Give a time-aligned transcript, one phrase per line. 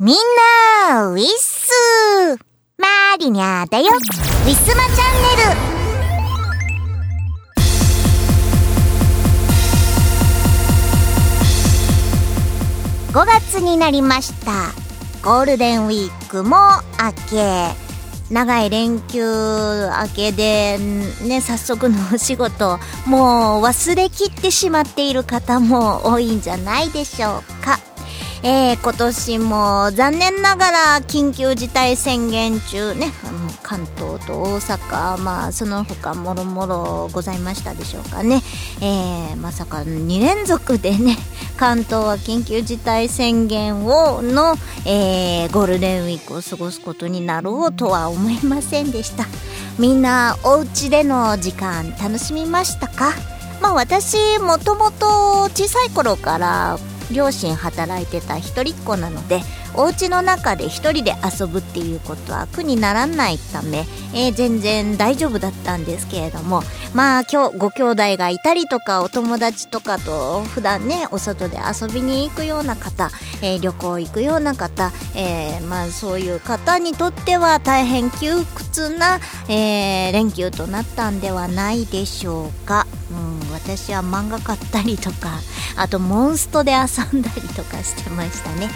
[0.00, 0.16] みん
[0.86, 2.38] な、ウィッスー
[2.78, 3.86] マリニャだよ。
[3.86, 5.42] ウィスマチャンネ
[13.02, 13.12] ル。
[13.12, 14.72] 5月になりました。
[15.28, 16.56] ゴールデンウィークも
[17.02, 17.74] 明け。
[18.32, 20.78] 長い連休明けで
[21.26, 27.87] ね早速のお仕事もう忘れきってしまっている方も多いんじゃないでしょうか。
[28.42, 33.12] えー、今年も残念ながら緊急事態宣言中ね。
[33.24, 38.40] あの関東と大阪まあその他もろもろございましたでしょうかね、
[38.80, 41.18] えー、まさか2連続でね
[41.58, 49.26] 関東は緊急事態宣言をの、えー、ゴールデンウィークを過ごすことになろうとは思いませんでした。
[49.78, 53.12] みんなお家での時間楽しみましたか？
[53.60, 56.78] まあ私もともと小さい頃から
[57.12, 59.40] 両親働いてた一人っ子なので
[59.74, 63.84] お家の中で一人で遊ぶっていうことは苦にならないため、
[64.14, 66.62] えー、全然大丈夫だったんですけれども
[66.94, 73.10] まあ今日ご兄弟がいたりとかお友達とかと普段ねお外で遊びに行くような方、
[73.42, 82.86] えー、旅行行くような方、えー、まあそういう方にとっては大変窮屈な、え連休となったんではないでしょうか。
[83.10, 83.14] う
[83.46, 85.40] ん私は漫画買ったりとか
[85.76, 88.70] あとモンストで遊んだりとかしてましたね。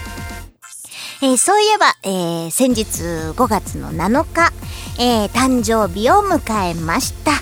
[1.23, 3.03] えー、そういえば、えー、先日
[3.37, 4.53] 5月の7日、
[4.99, 7.33] えー、誕生日を迎えました。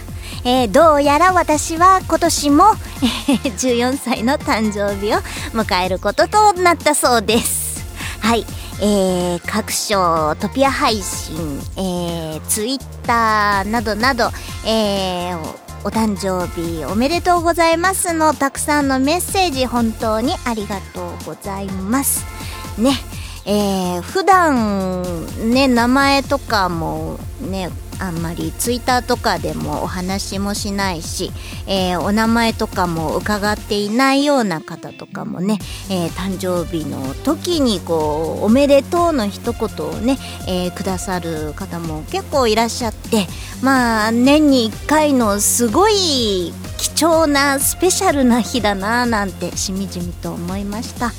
[0.44, 2.64] えー、どうやら私は今年も、
[3.02, 5.18] えー、14歳の誕生日を
[5.52, 7.84] 迎えることとなったそうです。
[8.20, 8.44] はい。
[8.82, 11.36] えー、各所トピア配信、
[11.76, 14.30] えー、ツイッターなどなど、
[14.66, 22.24] えー、お誕生日おめでとうございますのたくさんのメッセージ本当にありがとうございます。
[22.78, 22.92] ね
[23.46, 25.02] えー、普段
[25.50, 27.70] ね名前とかもね
[28.00, 31.30] あんまりツイッターとかでもお話もしないし、
[31.66, 35.58] えー、お名前とかも伺っていないような方とかもね、
[35.90, 40.18] えー、誕生日の時にこう「おめでとう」の一言をね、
[40.48, 43.26] えー、くださる方も結構いらっしゃって
[43.62, 51.12] まあ年に1回のすごい貴重なスペシャルな日だななんてしみじみと思いました。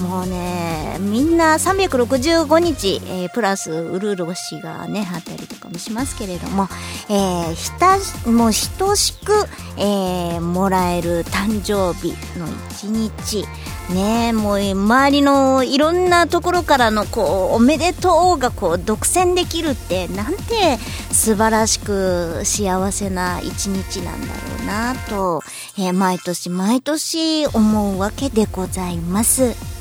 [0.00, 6.68] もうねみんな365日、えー、プラスうるうる星がねあったりとかもしますけれども、
[7.08, 7.98] えー、ひた
[8.30, 9.32] もう等しく、
[9.76, 13.44] えー、もらえる誕生日の一日
[13.92, 20.78] ねもう周りのいろんなところからのこうおめでとうがこう独占できるってなんて
[21.12, 25.42] 素晴らしく幸せな一日なんだろうなと、
[25.78, 29.80] えー、毎年毎年思うわけでございます。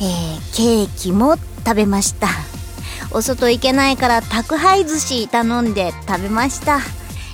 [0.00, 2.28] えー、ケーキも食べました。
[3.10, 6.80] お外行けないから宅配寿司頼んで食べました。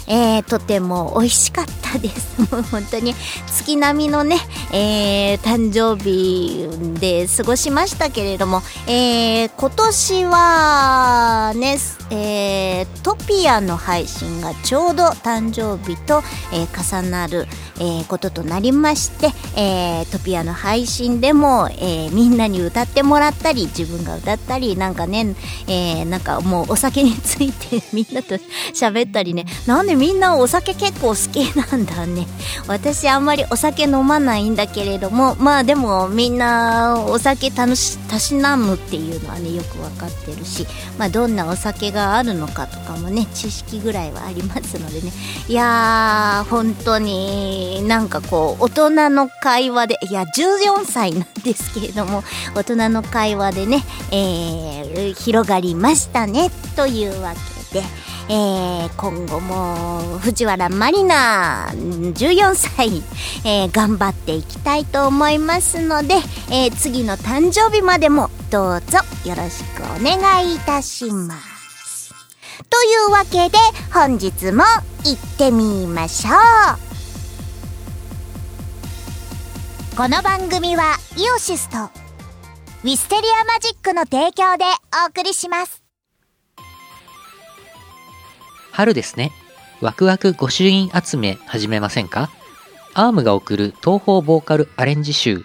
[0.06, 2.40] えー、とても美味しかったです。
[2.52, 3.14] もう本当に
[3.46, 4.38] 月並みのね、
[4.72, 11.78] えー、誕生日で過ごしましたけれども、えー、今年はね、
[12.10, 16.22] えー、トピアの配信がちょうど誕生日と、
[16.52, 25.34] えー、重なる、えー、こととなりまして、えー、トピアの配信でも、えー、みんなに歌ってもらったり自分が歌ったりなんかね、
[25.66, 28.34] えー、なんかもうお酒についてみんなと
[28.74, 32.26] 喋ったりねなんでみんなお酒結構好きなんだね
[32.66, 40.66] 私あんまりお酒飲まないんだけれどもまあでもみんなお酒楽したしなむっていうのはねよく分かってるし、
[40.98, 45.12] まあ、どんなお酒があるのかとかもね知識ぐらいはありますのでね
[45.48, 52.24] いやー本当になんかこう大人の会話でいや14歳なんですけれども
[52.54, 57.34] 大人の会話でね、えー、広がりましたねというわ
[57.70, 58.13] けで。
[58.28, 63.02] えー、今後も藤原まりな14歳、
[63.44, 66.14] えー、頑張っていきたいと思いますので、
[66.50, 72.14] えー、次の誕生日までもどうぞよろしくお願いいたします。
[72.70, 73.58] というわけで
[73.92, 74.64] 本日も
[75.04, 76.94] 行ってみましょう
[79.96, 84.64] この番組はイオシスとウィステリアマジックの提供で
[85.04, 85.83] お送りします。
[88.74, 89.30] 春ですね。
[89.80, 92.28] ワクワク御朱印集め始めませんか？
[92.92, 95.44] アームが送る東方ボーカルアレンジ集。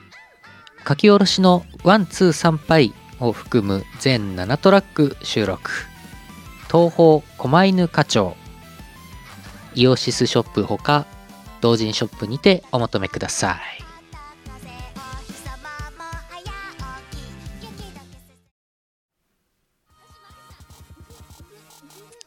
[0.87, 5.69] 書き下ろしのワン、ツー、参拝を含む全7トラック収録。
[6.71, 8.35] 東方狛犬課長。
[9.75, 11.05] イオシスショップほか、
[11.61, 13.88] 同人ショップにてお求めください。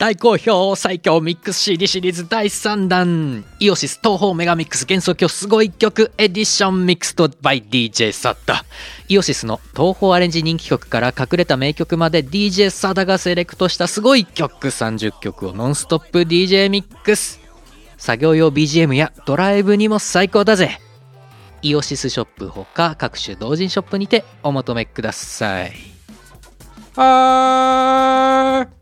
[0.03, 3.45] 大好評最強ミックス CD シリーズ第3弾。
[3.61, 8.65] イオシス東方メガミックス幻想郷すごい曲エディションミックスと by DJ サッダ。
[9.07, 17.39] イオシスの東方アレンジ人気曲から隠れた名曲まで DJ サダがセレクトしたすごい曲30曲をノンストップ DJ ミックス。
[17.97, 20.81] 作業用 BGM やドライブにも最高だぜ。
[21.63, 25.73] イオシスショップほか各種同人ショップにてお求めください。
[26.97, 28.82] はー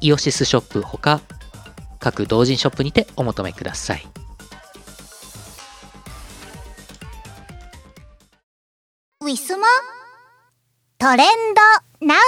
[0.00, 1.20] イオシスショップほか
[1.98, 4.06] 各同人ショップにてお求めください。
[9.20, 9.64] ウィスモ？
[10.98, 11.26] トレン
[12.00, 12.18] ドナウ。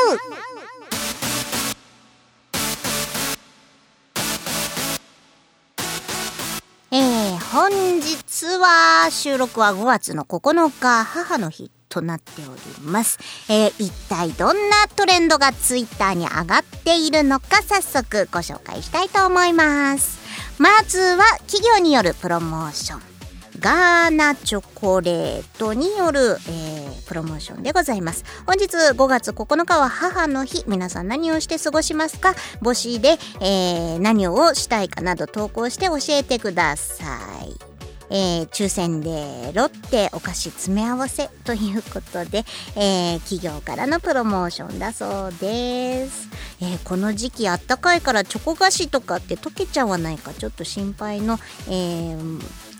[6.92, 7.70] えー、本
[8.00, 11.70] 日は収録は5月の9日母の日。
[11.90, 13.18] となっております、
[13.50, 20.18] えー、一体どんなトレンドがツイッターに上がっているのか早速ご紹介したいと思います
[20.58, 23.10] まずは企業によるプロモーション
[23.58, 28.24] ガーナチョコレートによる、えー、プロモーションでございます。
[28.46, 30.64] 本日5月9日は母の日。
[30.66, 32.34] 皆さん何をして過ごしますか？
[32.62, 37.04] 母子で、えー、何をしたいかなど投稿して教えてくださ
[37.44, 37.69] い。
[38.10, 42.44] えー、抽選でロッテお菓子詰め合わせということで、
[42.76, 46.28] えー、企業からのプロモーションだそうです、
[46.60, 52.16] えー、この時期あったかいからチョコ菓子とかって溶けちゃわないかちょっと心配の、え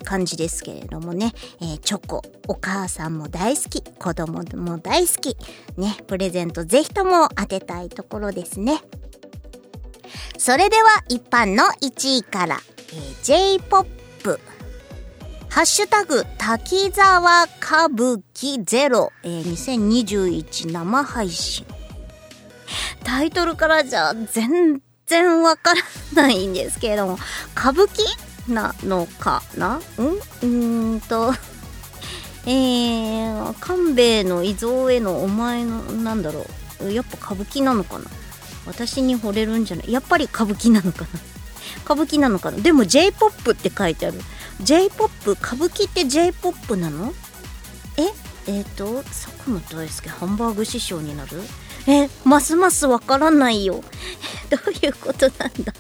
[0.04, 5.36] 感じですけれどもね、えチョコお母さんも大好き子供も大好き。
[5.76, 8.80] ねプレゼントぜひとも当てたいところですね。
[10.38, 12.56] それでは一般の1位から、
[12.92, 14.40] え J-POP
[15.50, 21.67] ハッシュタグ、滝沢歌舞伎ゼロ、えー、2021生配信。
[23.02, 25.75] タイトルからじゃ全然わか
[26.14, 27.19] らないんですけれども、
[27.56, 29.79] 歌舞伎なのかな？
[29.79, 29.81] ん？
[30.43, 30.47] う
[30.97, 31.35] んと、
[32.47, 36.47] えー、官兵衛の伊蔵へのお前の、なんだろ
[36.81, 38.05] う、やっぱ歌舞伎なのかな？
[38.67, 39.91] 私に惚れるんじゃない？
[39.91, 41.08] やっぱり歌舞伎なのかな？
[41.84, 42.58] 歌舞伎なのかな？
[42.58, 44.20] でも J-POP って書いてある。
[44.62, 47.12] J-POP 歌舞伎って J-POP なの？
[47.96, 48.02] え？
[48.46, 51.42] えっ、ー、と佐久間大介ハンバーグ師匠になる？
[51.86, 52.08] え？
[52.24, 53.82] ますますわからないよ。
[54.50, 55.72] どういうことなんだ？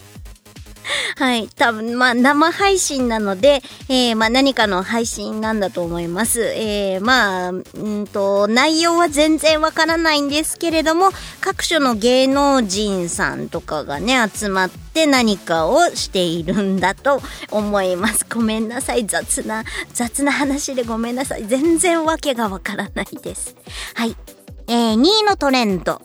[1.16, 1.48] はい。
[1.48, 6.42] 多分、まあ、生配信なので、えー、まあ、何かの配信なんだと思います。
[6.54, 11.10] えー、まあ、うんと、内容は全然わからないんですけれども、
[11.40, 17.20] 各所の芸能人さんとかがね、集まって何かをしているんだと
[17.50, 18.26] 思います。
[18.32, 19.06] ごめんなさい。
[19.06, 21.46] 雑な、雑な話でごめんなさい。
[21.46, 23.56] 全然わけがわからないです。
[23.94, 24.16] はい。
[24.66, 26.00] えー、2位のトレンド。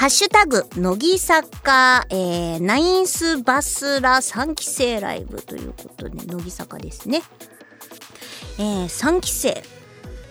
[0.00, 7.20] ハッシュタグ、乃木坂、えー、ナインスバスラ3期生ライブということで、乃木坂ですね。
[8.58, 9.62] えー、3期生。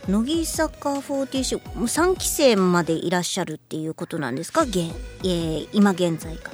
[0.08, 4.64] 乃木坂46、3期生までいらっしゃるっていうことなんですか？
[4.64, 6.50] 現、えー、今現在か。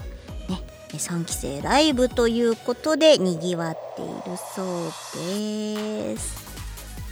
[0.49, 0.61] ね。
[0.89, 4.91] 3期生ライブということで賑わっているそう
[5.29, 6.35] です。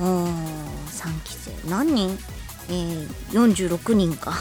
[0.01, 1.69] うん、3期生。
[1.69, 2.19] 何人？
[2.67, 3.07] えー、
[3.79, 4.33] 46人か。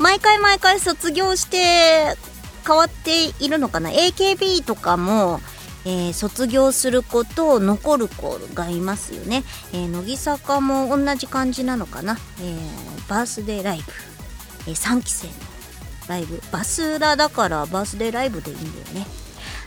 [0.00, 2.16] 毎回毎回卒業して
[2.66, 5.40] 変わっているのかな？AKB とかも、
[5.84, 15.34] えー、卒業する子と残る子がいますよね、えー、乃木坂も同じ感じなのかな、えー、バースデーライブ、え3期生の
[16.08, 16.40] ライブ。
[16.50, 19.06] バスラだからバースデーライブでいいんだよね。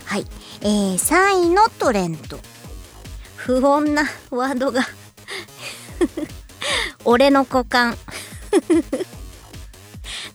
[0.04, 0.26] はい、
[0.62, 2.38] えー、3位のトレンド
[3.36, 4.82] 不穏なワードが。
[7.04, 7.96] 俺の股間。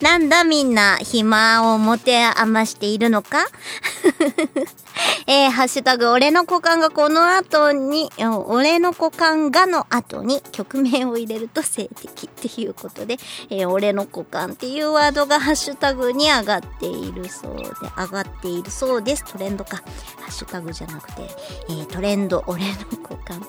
[0.00, 3.46] なんだみんな暇を持て余しているのか？
[5.26, 8.10] えー、ハッシュタグ、俺の股間がこの後に、
[8.46, 13.18] 俺の股間がの後に曲名を入れると性的っていうことで、
[13.50, 17.64] えー、俺の股間っていうワードがハッシュタグに上がっているそうで、
[17.96, 19.24] 上がっているそうです。
[19.24, 19.76] トレンドか。
[19.76, 19.82] ハ
[20.28, 21.22] ッシュタグじゃなくて、
[21.68, 22.68] えー、トレンド、俺の
[23.02, 23.46] 股間。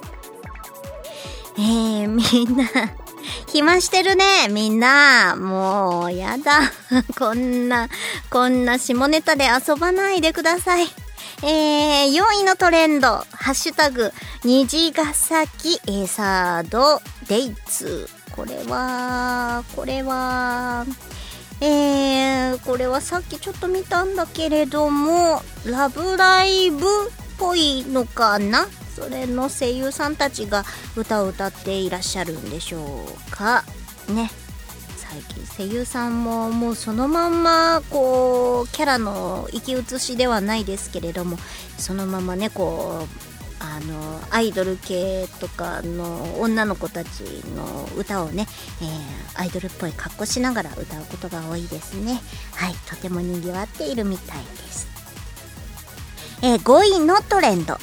[1.58, 2.66] えー、みんな、
[3.52, 5.36] 暇してるね、みんな。
[5.36, 6.72] もう、やだ。
[7.18, 7.90] こんな、
[8.30, 10.88] こんな下ネタで遊ばないでください。
[11.44, 14.14] えー、4位のトレンド、ハッシュタグ、
[14.44, 18.08] 虹ヶ崎エサードデイツ。
[18.36, 20.86] これは、これは、
[21.60, 26.90] えー、これはさっきちょっと見たんだけれども、ラブライブっ
[27.38, 28.68] ぽいのかな？
[28.96, 30.64] それの声優さんたちが
[30.96, 33.64] 歌を歌っていらっしゃるんでしょうか。
[34.10, 34.32] ね。
[35.12, 41.38] 最近声優さんももうそのまんまこうキャラの生き写しではないですけれども
[41.78, 43.32] そのままねこう
[43.62, 47.24] あのアイドル系とかの女の子たち
[47.56, 48.48] の歌をね、
[48.82, 52.22] えー、アイドルっぽい格好しながら歌うことが多いですね。
[52.56, 54.88] はいとてもにぎわっているみたいです、
[56.42, 57.78] えー、5位のトレンド。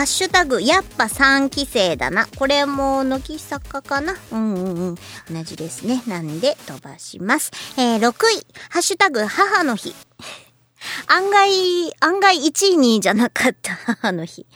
[0.00, 2.26] ハッシュタグ、やっぱ3期生だな。
[2.38, 4.94] これも乃木坂かなうんうんうん。
[4.94, 6.02] 同じですね。
[6.06, 7.50] なんで飛ばします。
[7.76, 9.94] えー、6位、ハッシュタグ、母の日。
[11.06, 11.50] 案外、
[12.00, 14.46] 案外1位にじゃなかった 母の日。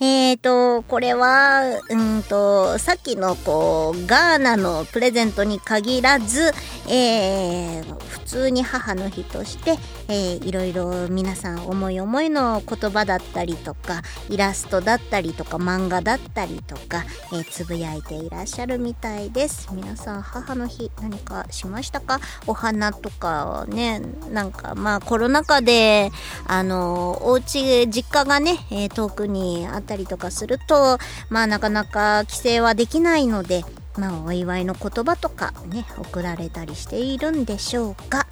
[0.00, 6.52] えーと、これは、うんと、さっきのこう、ガーナのプレゼントに限らず、
[6.88, 9.76] えー、普通に母の日として、
[10.08, 19.68] えー、いろいろ皆さん思い思いの言葉だったりとか、イラストだったりとか、漫画だったりとか、えー、つぶやいていらっしゃるみたいです。
[19.72, 22.20] 皆さん母の日何かしましたか？
[22.46, 26.10] お花とかね、なんかまあコロナ禍で、
[26.46, 30.98] あの、お家、実家がね、えー、遠くにあったりとかすると、
[31.30, 33.64] まあなかなか帰省はできないので、
[33.96, 38.26] まあお祝いの言葉とかね、送られたりしているんでしょうか？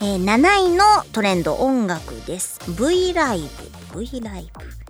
[0.00, 2.58] えー、7位のトレンド音楽です。
[2.78, 3.42] V ライ
[3.92, 4.00] ブ。
[4.00, 4.84] V ライブ。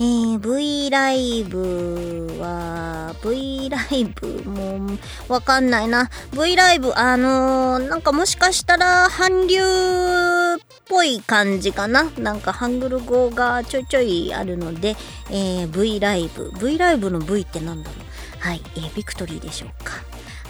[0.00, 4.98] えー、V ライブは、V ライブも
[5.28, 6.10] わかんないな。
[6.32, 12.04] V ライブ、あのー、なんかもしかしたら韓流っぽい感じかな。
[12.18, 14.96] なんかハングル語がちょいちょいあるので、
[15.30, 16.52] えー、V ライブ。
[16.60, 18.40] V ライブの V ってなんだろう。
[18.40, 19.94] はい、えー、ビクトリーでしょうか。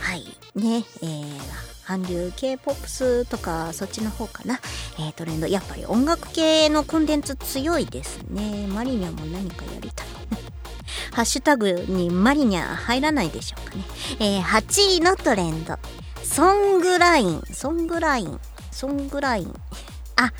[0.00, 0.24] はい、
[0.54, 4.60] ね、えー、韓流 K-POP とかそっちの方かな、
[4.98, 8.66] えー、トレンドやっぱり音楽系のコンテンツ強いですね。
[8.66, 10.06] マリニャも何かやりたい。
[11.12, 13.84] ハッシュタグにマリニャ入らないでしょうかね、
[14.20, 15.78] えー、8位のトレンド
[16.22, 17.42] ソングライン。
[17.54, 18.38] ソングライン。
[18.70, 19.54] ソングライン。
[20.16, 20.30] あ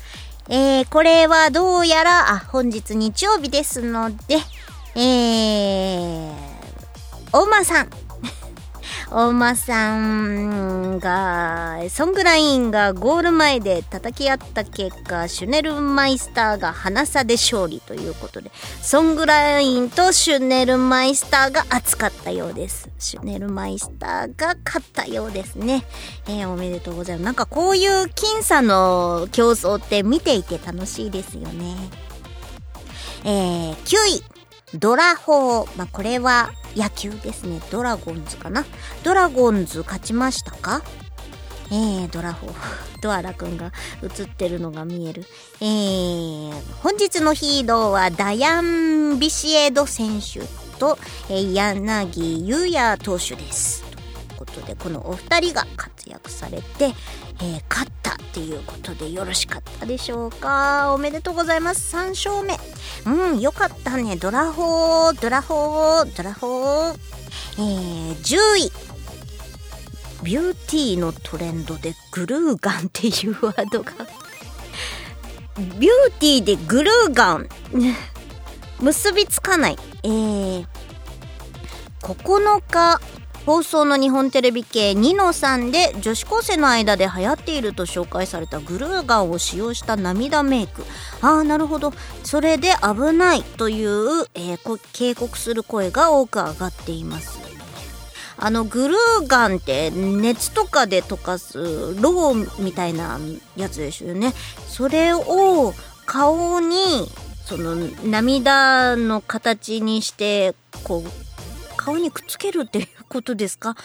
[0.49, 4.37] えー、これはどうやら、あ、本日日曜日ですので、
[4.93, 6.33] えー、
[7.33, 7.89] お馬さん、
[9.11, 18.51] お馬さんが、ソングラインがゴール前で叩き合った結果、シュネルマイスターが花差で勝利ということで、
[18.83, 22.87] ソングラインとシュネルマイスターが熱かったようです。
[22.99, 25.85] シュネルマイスターが勝ったようですね。
[26.27, 27.25] えー、おめでとうございます。
[27.25, 31.75] なんかこういう僅差の競争って見ていて楽しいですよね。
[33.23, 34.39] えー、9位。
[34.77, 35.77] ドラホー。
[35.77, 37.61] まあ、これは野球ですね。
[37.71, 38.65] ドラゴンズかな。
[39.03, 40.81] ドラゴンズ勝ちましたか？
[41.71, 42.53] えー、ドラホー。
[43.01, 43.71] ドアラくんが
[44.03, 45.25] 映ってるのが見える。
[45.61, 50.39] えー、本日のヒーローはダヤン・ビシエド選手
[50.79, 50.97] と、
[51.29, 53.83] えー、柳優也投手です。
[53.83, 53.87] と
[54.33, 56.93] いうことで、このお二人が活躍されて、
[57.41, 60.93] え、勝ったっていうことでよろしかったでしょうか？
[60.93, 61.95] おめでとうございます。
[61.95, 62.57] 3勝目。
[63.05, 64.15] うん、よかったね。
[64.17, 66.99] ドラホー、ドラホー、ドラホー。
[67.57, 68.71] えー、10位。
[70.23, 73.93] ビューティーのトレンドでグルーガンっていうワードが
[75.79, 77.47] ビューティーでグルーガン
[78.81, 79.77] 結びつかない。
[80.03, 80.65] えー、
[82.01, 82.99] 9日
[83.49, 90.83] 放送の日本テレビ系ニノさんで女子高生の間で流行っていると紹介されたグルーガンを使用した涙メイク。
[91.23, 91.91] ああなるほど。
[92.23, 97.39] それで危ないという、えー、警告する声が多く上がっています。
[98.37, 101.57] あのグルーガンって熱とかで溶かす
[101.99, 103.19] ローみたいな
[103.55, 104.31] やつですよね。
[104.67, 105.73] それを
[106.05, 107.09] 顔に
[107.45, 107.75] その
[108.05, 110.53] 涙の形にして
[110.83, 111.28] こう
[111.89, 113.75] 顔にくっつけるっていうことですか？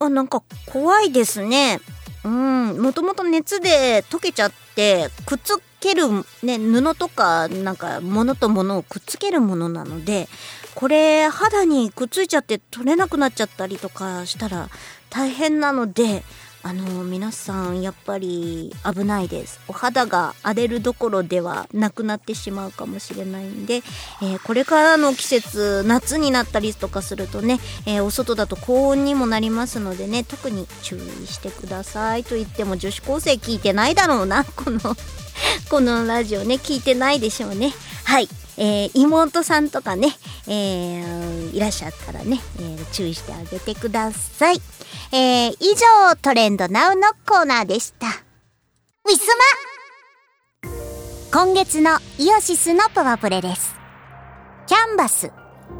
[0.00, 1.80] あ、なんか怖いですね。
[2.24, 6.08] うん、もともと熱で溶けちゃって、くっつける、
[6.42, 10.28] ね、布とか、なんか、物と物をくっつけるものなので、
[10.74, 14.70] これ、肌にくっついちゃって取れなくなっちゃったりとかしたら
[15.10, 16.22] 大変なので、
[16.64, 19.60] あの皆さんやっぱり危ないです。
[19.66, 23.76] お肌が荒れるどころではなくなってしまうかもしれないんで、
[24.22, 34.78] えー、これからの季節夏になったりとかするとね、えー、お外だと高温にもなりますのでね特に注意してくださいと言っても女子高生聞いてないだろうなこの
[35.68, 37.72] このラジオね聞いてないでしょうね。
[38.04, 38.28] はい。
[38.58, 40.08] えー、妹さんとかね、
[40.46, 44.60] えー、いらっしゃったらね、えー、注意してあげてください。
[45.12, 48.06] えー、以上、トレンドナウのコーナーでした。
[48.06, 49.26] ウィス
[50.64, 50.70] マ
[51.32, 53.74] 今月のイオシスのパワープレです。
[54.66, 55.32] キャンバス、フ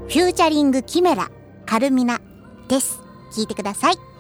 [0.07, 1.31] ューチャリングキメラ、
[1.67, 2.21] カルミナ
[2.69, 2.99] です。
[3.35, 4.12] 聞いてください。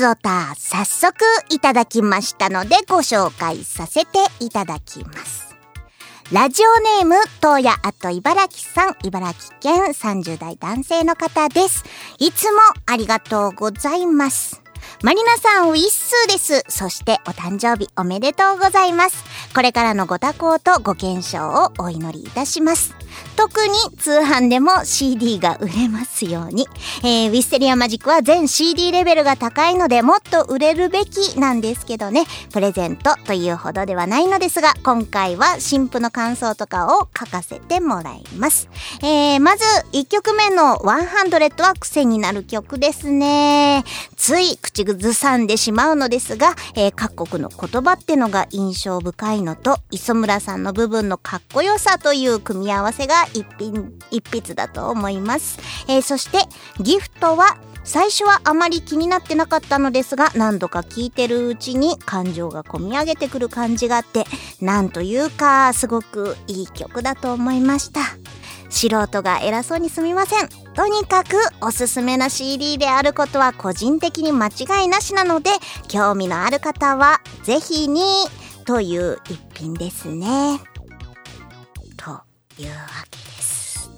[0.00, 1.14] つおた早速
[1.50, 5.54] いただきましたのでご紹介させていただきます。
[6.32, 11.84] ラジオネーム、東野あと茨城さん、茨城県30代男性の方です。
[12.18, 14.62] いつもありがとうございます。
[15.02, 16.64] マリナさんウィッスーです。
[16.68, 19.22] そしてお誕生日おめでとうございます。
[19.54, 22.94] これからのご多幸とご健勝をお祈りいたします。
[23.40, 26.68] 特に通販でも CD が売れますように。
[27.02, 38.68] えー、ウィステリアマジックは全 CD レベルが高いのでもっと売れるべきなんですけどね、プレゼントというほどではないのですが、今回は新婦の感想とかを書かせてもらいます。
[39.00, 43.84] えー、まず1曲目の100は癖になる曲ですね。
[44.18, 55.58] つい口ずさんでしまうのですが、えー、各国の言葉ってのが印象深いのと、磯村さんの部分のかっこよさという組み合わせが一品、一筆だと思います。
[55.88, 56.38] えー、そして、
[56.80, 64.24] ギフトは、最初はあまり気になってなかったのですが、何度か聴いてるうちに感情が込み上げてくる感じがあって、
[64.60, 68.00] なんというか、すごくいい曲だと思いました。
[68.68, 70.48] 素人が偉そうにすみません。
[70.74, 75.50] とにかくおすすめな CD であることは個人的に間違いなしなので、
[75.88, 78.02] 興味のある方はぜひに、
[78.64, 80.60] という一品ですね。
[82.60, 82.78] というわ
[83.10, 83.90] けです。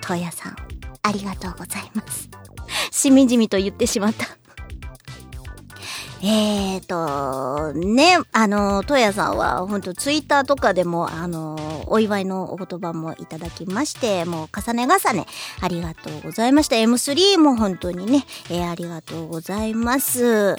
[0.00, 0.56] とやさん、
[1.02, 2.28] ありがとうございます。
[2.92, 4.28] しみじみと言ってしまった。
[6.22, 15.26] えーと、ね、あの、トヤさんは、本当ツイッターとかでも、あの、お祝いのお言葉もいただきまして、もう重ね重ね、
[15.60, 16.76] ありがとうございました。
[16.76, 20.54] M3 も本当にね、えー、ありがとうございます。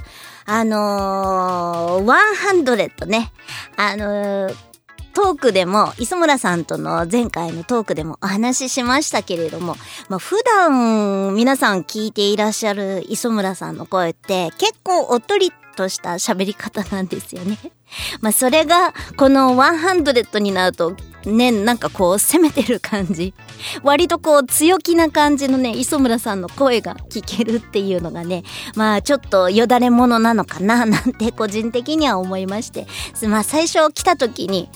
[0.46, 3.32] あのー、100ね、
[3.78, 4.73] あのー
[5.14, 9.76] トークでも、磯村さんとの前回のトークでもお話ししましたけれども、
[10.10, 17.58] まあ、普段皆さん聞いていらっしゃる磯村さんの声って結構おっとりとした喋り方なんですよね。
[18.22, 23.34] まあそれがこの100になるとね、なんかこう攻めてる感じ。
[23.84, 28.44] 割とこう強気な感じのね、磯村さんの声が聞けるっていうのがね、
[28.76, 32.88] まあちょっとよだれものなのかななんて個人的には思いまして。
[33.28, 34.70] まあ最初来た時に、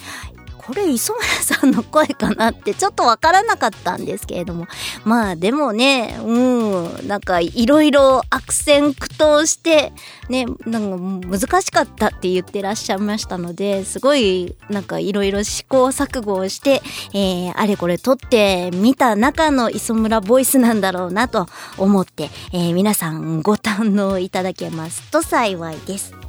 [0.67, 4.67] これ磯村さんの声かなってちょっとわからなかったんですけれども
[5.05, 9.93] まあでもねうんなんかいろいろ悪戦苦闘して
[10.27, 16.81] ねなんか難しかったって言ってらっしゃいましたのですごいなんかいろいろ試行錯誤をして、
[17.13, 26.26] えー、あれこれ撮ってみた中の磯村ボイスなんだろうなと思って、えー、皆さんご堪能いただけますと幸いです。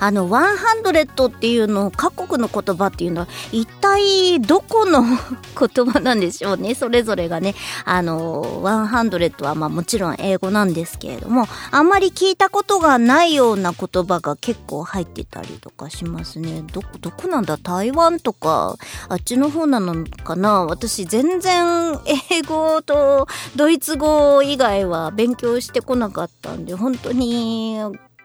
[0.00, 5.02] あの、ワンハンドレットっていうの、各国の言葉っていうのは、一体どこの
[5.58, 6.74] 言葉なんでしょうね。
[6.74, 7.54] それぞれがね。
[7.84, 16.62] あの、ワンハンドレットはまあもちろん英語なんですけれども、あんまり聞いたことがないような言葉が結構入ってたりとかしますね。
[16.72, 17.56] ど、どこなんだ？
[17.58, 18.76] 台湾とか、
[19.08, 20.64] あっちの方なのかな？
[20.64, 21.98] 私全然
[22.30, 27.78] 英語とドイツ語以外は勉強してこなかったんで、本当に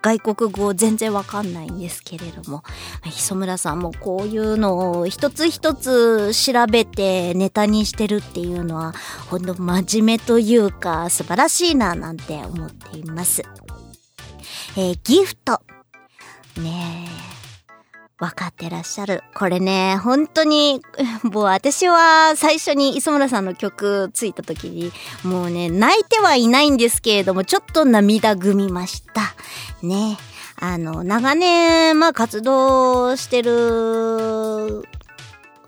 [0.03, 2.61] 外国語全然わかんないんですけれども、
[3.07, 8.93] 磯村さんもこういうのを一つ一つ調べてネタにしてるっていうのは、
[9.29, 13.43] ほんと真面目というか素晴らしいななんて思っています。
[14.75, 15.61] えー、ギフト。
[16.57, 17.12] ねえ。
[18.17, 19.23] 分かってらっしゃる。
[19.33, 20.81] これね、本当に、
[21.23, 24.91] もう私は最初に磯村さんの曲ついた時に、
[25.23, 29.33] もうね、泣いてはいないんですけれども、ちょっと涙ぐみました。
[29.81, 30.17] ね。
[30.59, 34.85] あの、長年、まあ活動してる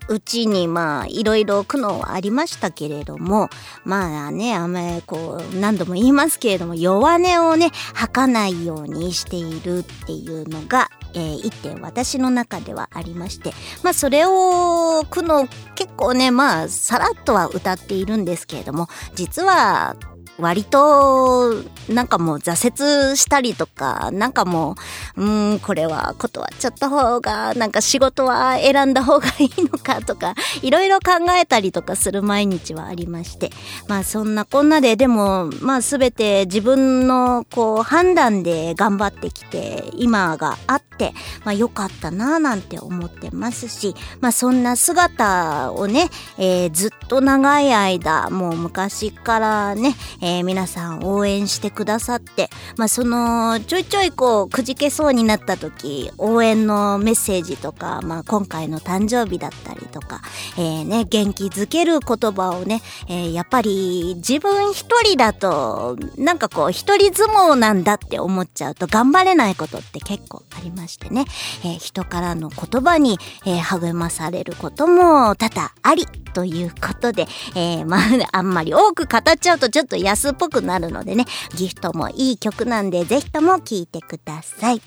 [0.08, 3.48] うちにまあいろいろ苦悩はありましたけれども
[3.84, 13.52] まあねあんまりこう何度も言いますけれども弱音をね吐かないようにしているっていうのがえー、一点私の中ではありまして、
[13.82, 19.96] まあそれを区の結構ね、まあさらっとは歌っているんですけれども、実は
[20.38, 21.54] 割と、
[21.88, 24.76] なんかもう挫折したりとか、なんかも
[25.16, 33.50] う、うん、これは断っちゃった方が、なんか仕事は選んだ方がいいのかとか、いろいろ考えたりとかする毎日はありまして。
[33.88, 60.20] まあそんなこんなで、でも、まあすべて自分のこう判断で頑張ってきて、今があって、まあ良かったなぁなんて思ってますし、まあそんな姿をね、えー、ずっと長い間、もう昔からね、えー、皆さん応援してくださって、まあ、その、ちょいちょいこう、くじけそうになった時、応援のメッセージとか、まあ、今回の誕生日だったりとか、
[60.58, 71.24] えー、ね、元気づける言葉をね、えー、やっぱり自分一人だと、なんかこう、一人相撲なんだって思っちゃうと頑張れないことって結構ありましてね、
[71.64, 76.06] えー、人からの言葉に、えー、励まされることも多々あり。
[76.36, 78.00] ということで、えー、まあ、
[78.36, 84.82] あんまり多く語っちゃうとちょっと安っぽくなるのでね、ギフトもいい曲なんで、ぜひとも聴いてください。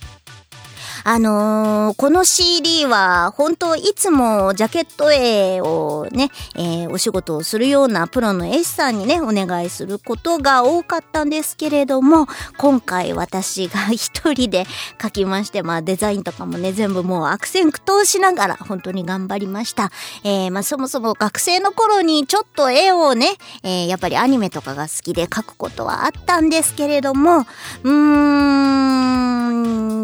[1.04, 14.66] あのー、この CD は本当いつもジャケット絵をね、えー、お仕事をするようなプロの絵師さんにね、お願いすることが多かったんですけれども、今回私が一人で
[14.98, 19.92] 描きまして、まあデザインとかもね、全部もう悪戦苦闘しながら本当に頑張りました。
[20.24, 27.46] えー、まあそもそも学生の頃にちょっと絵をね、えー、やっぱりアニメとかが好きで描くことはあったんですけれども、
[27.84, 27.90] うー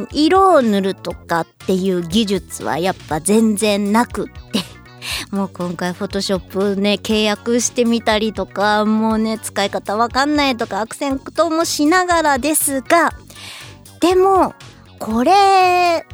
[0.03, 4.59] ん、色を塗るるとかっていう技術はやっぱ全然なくって。
[5.29, 13.11] もう今回フォトショップね契約してみたりとかもうね使い方わかんないとか悪戦苦闘もしながらですが
[13.99, 14.55] でも
[14.97, 16.05] これ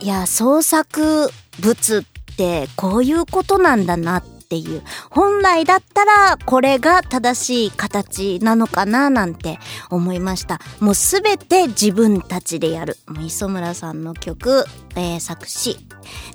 [0.00, 4.82] いや創作物ってこういうことなんだなってっていう。
[5.10, 9.60] 本来だったらこれが正しい形なのかななんて
[9.90, 10.58] 思いました。
[10.80, 12.96] もうすべて自分たちでやる。
[13.24, 14.64] 磯村さんの曲、
[14.96, 15.76] えー、作詞、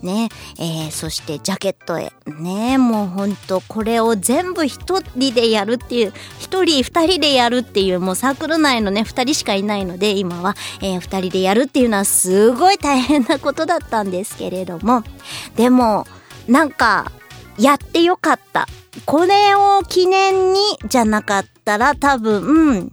[0.02, 2.14] ね、えー、そしてジャケットへ。
[2.40, 15.04] ね、もうほんとこれを全部一人でやるっていう、一人二人でやるっていう、もうサークル内のね、二人しかいないので、今は、えー、二人でやるっていうのはすごい大変なことだったんですけれども、
[15.58, 16.08] でも、
[16.48, 17.12] なんか、
[17.58, 18.68] やってよかった。
[19.06, 22.92] これを記念にじゃなかったら多分、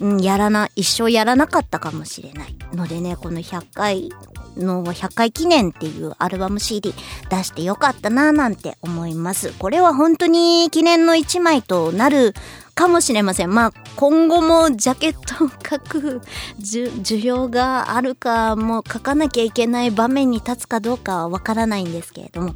[0.00, 2.56] うん、やらな、一生やらなかったかもしれない。
[2.72, 4.10] のでね、この100回
[4.56, 6.94] の100回記念っていうアルバム CD
[7.28, 9.52] 出してよかったなぁなんて思います。
[9.58, 12.34] これは本当に記念の1枚となる
[12.74, 13.54] かもしれません。
[13.54, 16.22] まあ今後もジャケットを書く
[16.58, 22.54] 需要があるかも書かなきゃいけない場面に立つかどうかはわからないんですけれども。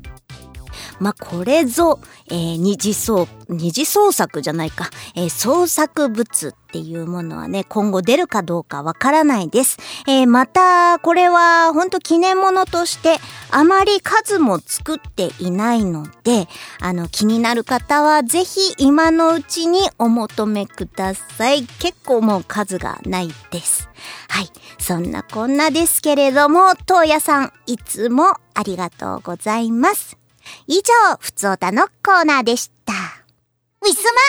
[1.05, 9.77] まあ、これぞ、えー二次創、二次創作じゃないか、えー創作物っていうものはね、今後出るかどうかわからないです。
[10.09, 13.19] えーまた、これは本当記念物として、
[13.51, 16.49] あまり数も作っていないので、
[16.81, 21.65] あの、気になる方はぜひ今のうちにお求めください。
[21.65, 23.91] 結構もう数がないです。
[24.31, 24.49] はい。
[24.79, 30.24] そんなこんなですけれども、東野さん、いつもありがとうございます。
[30.67, 32.93] 以上、ふつおたのコーナーでした。
[32.93, 34.21] ウィスマ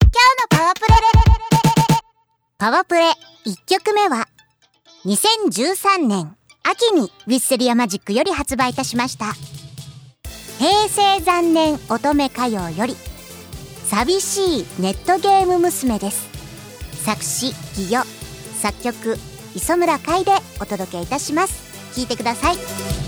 [0.00, 0.94] 今日のパワープレ
[2.58, 3.10] パワープレ
[3.46, 4.28] 1曲目は、
[5.04, 9.34] 2013年秋にウィッセリアマジックより発売いたしました。
[10.58, 12.96] 平成残年乙女歌謡より、
[13.86, 16.28] 寂しいネットゲーム娘です。
[17.04, 18.06] 作詞、義与、
[18.60, 19.16] 作曲、
[19.54, 21.94] 磯村海でお届けいたします。
[21.94, 23.07] 聴いてください。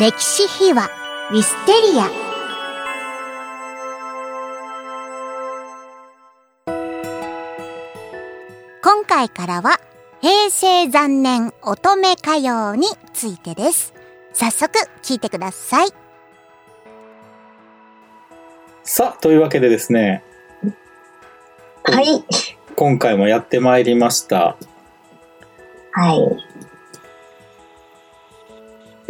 [0.00, 0.88] 歴史秘話
[1.32, 2.08] ウィステリア
[8.80, 9.80] 今回からは
[10.20, 13.92] 平成残年乙女歌謡についてです
[14.34, 15.88] 早速聞いてください
[18.84, 20.22] さあ、というわけでですね、
[21.82, 22.24] はい。
[22.76, 24.56] 今回もやってまいりました。
[25.92, 26.47] はい。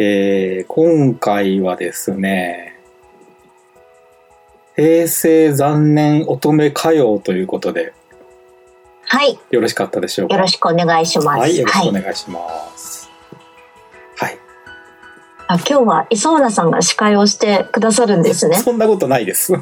[0.01, 2.79] えー、今回はですね、
[4.77, 7.93] 平成残年乙女歌謡ということで、
[9.07, 9.37] はい。
[9.51, 10.37] よろしかったでしょうか？
[10.37, 11.39] よろしくお願いします。
[11.41, 13.11] はい、よろしくおはい願いします。
[14.19, 14.39] はい。
[15.49, 18.57] あ今日は磯村さんが司会をしてくださるんですね。
[18.59, 19.53] そ んなことないです。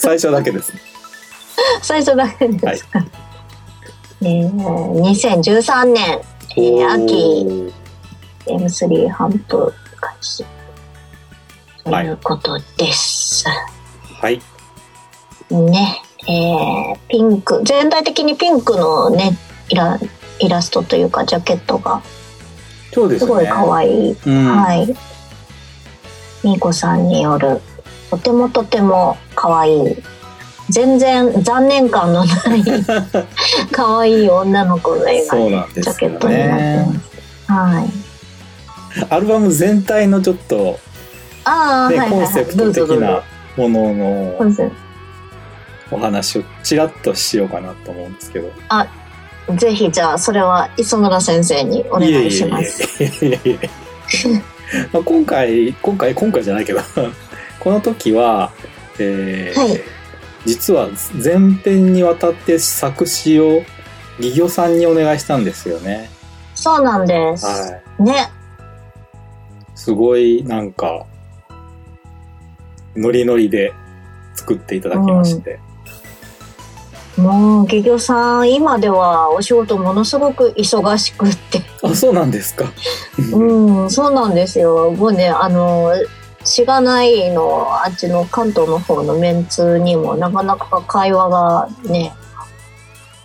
[0.00, 0.72] 最初だけです。
[1.82, 2.98] 最初だけですか。
[4.22, 4.50] えー、
[5.02, 6.20] 2013年、
[6.56, 7.72] えー、秋
[8.46, 10.44] M3 ハンプ開始
[11.82, 13.44] ということです。
[14.20, 14.40] はい。
[15.50, 19.36] ね、えー、ピンク全体的にピンクのね
[19.68, 19.98] イラ
[20.38, 22.02] イラストというかジャケットが
[22.92, 23.26] そうですね。
[23.26, 24.86] すごい可愛いうん、はい。
[26.44, 27.60] みーこさんによる、
[28.10, 29.96] とてもとても可愛い。
[30.70, 32.64] 全然残念感のない
[33.70, 35.36] 可愛い女の子の絵が
[35.74, 36.92] ジャケットになってねま。
[36.94, 37.52] す。
[37.52, 39.06] はい。
[39.10, 40.78] アルバム全体のちょっと、
[41.44, 42.24] ああ、ねはいはいはい。
[42.24, 43.22] コンセプト的な
[43.56, 44.36] ものの
[45.90, 48.50] お話をちらっとしようかなと思うんですけど。
[49.56, 52.82] ぜひじゃあそれは磯村先生にお願いします。
[54.92, 56.80] まあ今回今回今回じゃないけど
[57.60, 58.50] この時は、
[58.98, 59.80] えーはい
[60.46, 60.88] 実は
[61.22, 63.62] 前編にわたって作詞を
[64.18, 66.10] 義魚さんにお願いしたんですよね。
[66.54, 67.46] そうなんです。
[67.46, 68.12] はね。
[68.12, 69.74] い。
[69.74, 71.06] すごいなんか
[72.96, 73.72] ノリノリで
[74.34, 75.58] 作っていただきまして。
[77.16, 81.62] もう、漁業さん、今ではお仕事ものすごく忙しくって。
[81.82, 82.72] あそうなんですか。
[83.32, 84.90] うん、そうなんですよ。
[84.90, 85.92] もうね、あの、
[86.44, 92.14] しがないの、あっちの関東の方のメンツにもなかなか会話がね、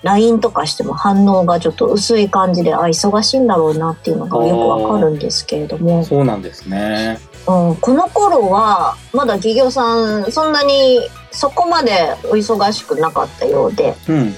[0.04, 7.20] LINE とかしても反応がちょっと薄い感じで、あ、忙しいんだろうなっていうのがよくわかるんですけれども、そうなんですね。
[7.48, 11.00] うん、この頃は、まだ企業さん、そんなに
[11.32, 14.36] そこまでお忙しくなかったようで、うん。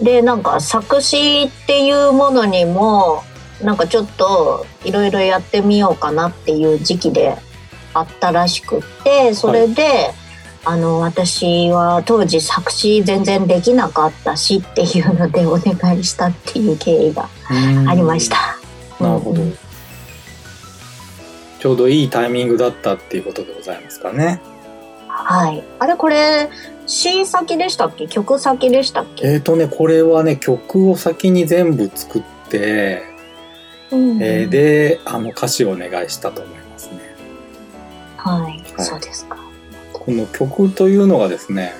[0.00, 3.22] で、なんか作詞っていうものにも、
[3.62, 7.38] なんかちょっといろいろやってみようかなっていう時期で
[7.94, 10.10] あったらしくってそれで、
[10.64, 17.28] あの私は当時作詞全然できなかったしっていうのでお願いしたっていう経緯が
[17.86, 18.36] ありました。
[18.98, 19.54] なるほどうん
[21.60, 24.38] ちょうどいいタイミングだったっていうことでございますかね。
[25.08, 25.64] はい。
[25.78, 26.50] あれこれ
[26.86, 28.06] 詩先でしたっけ？
[28.06, 33.02] 曲先でしたっけ、えーとね、これはね、曲を先に全部作って、
[33.90, 36.63] うんえーで、あの歌詞をお願いしたと思いますね。
[38.24, 38.62] はい、はい。
[38.78, 39.36] そうですか。
[39.92, 41.74] この曲というのがですね、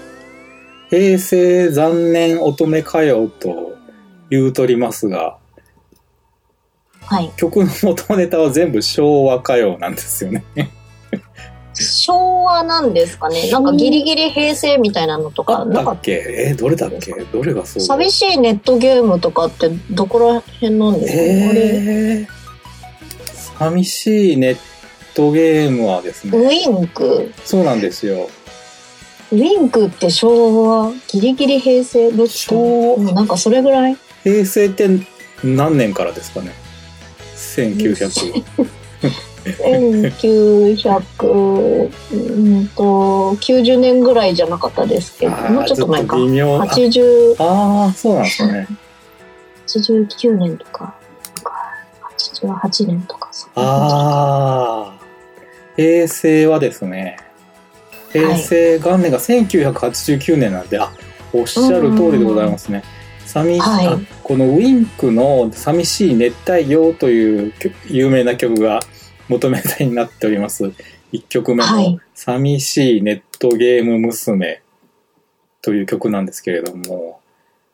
[0.91, 3.77] 平成残念乙女歌謡と
[4.29, 5.39] 言うとりますが、
[7.01, 7.33] はい。
[7.37, 10.45] 曲の元ネタは全部昭和歌謡なんですよね。
[11.75, 13.51] 昭和なんですかね。
[13.51, 16.13] なんかギリギリ平成みたいなのとあか、なんかっけ？
[16.13, 17.13] えーどれだっけ？
[17.13, 17.83] どれがそう？
[17.83, 24.59] だ寂しいネットゲームとかってどこら辺なんですか、えー、寂しいネッ
[25.15, 27.33] トゲームはですウね、ィンク？
[27.45, 28.29] そうなんですよ。
[29.33, 33.97] ウィンクって昭和ギリギリ平成どっちかななんかそれぐらい？
[34.23, 34.89] 平成って
[35.43, 36.53] 何年からですかね
[37.37, 38.45] ?1900。
[39.45, 41.89] 1900 う
[42.61, 42.83] んと
[43.41, 45.33] 90年ぐらいじゃなかったですけど。
[45.33, 46.17] もうちょっと前か。
[46.17, 46.57] 微妙。
[46.57, 48.67] あ80あー、そうなんですね。
[49.67, 50.95] 89年とか。
[52.39, 53.31] 88年とか。
[53.57, 54.54] ああ、
[55.77, 57.19] 平成はですね、
[58.13, 60.93] 平成元年が1989年なんで、あ、
[61.33, 62.85] おっしゃる通りでございますね。
[63.27, 63.87] 寂しはい。
[63.89, 68.81] あこのウィンクの「寂しい熱帯魚」という曲有名な曲が
[69.29, 70.73] 元ネタになっております。
[71.13, 74.63] 1曲目のはい「寂しいネットゲーム娘」
[75.63, 77.21] という曲なんですけれども、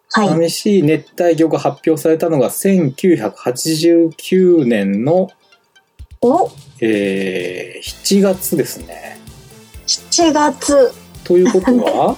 [0.08, 0.28] じはい。
[0.30, 5.30] 寂しい熱帯魚が発表されたのが1989年の、
[6.22, 6.50] お
[6.82, 9.18] えー7月ですね。
[9.86, 10.92] 7月。
[11.24, 12.12] ということは？
[12.12, 12.14] ん？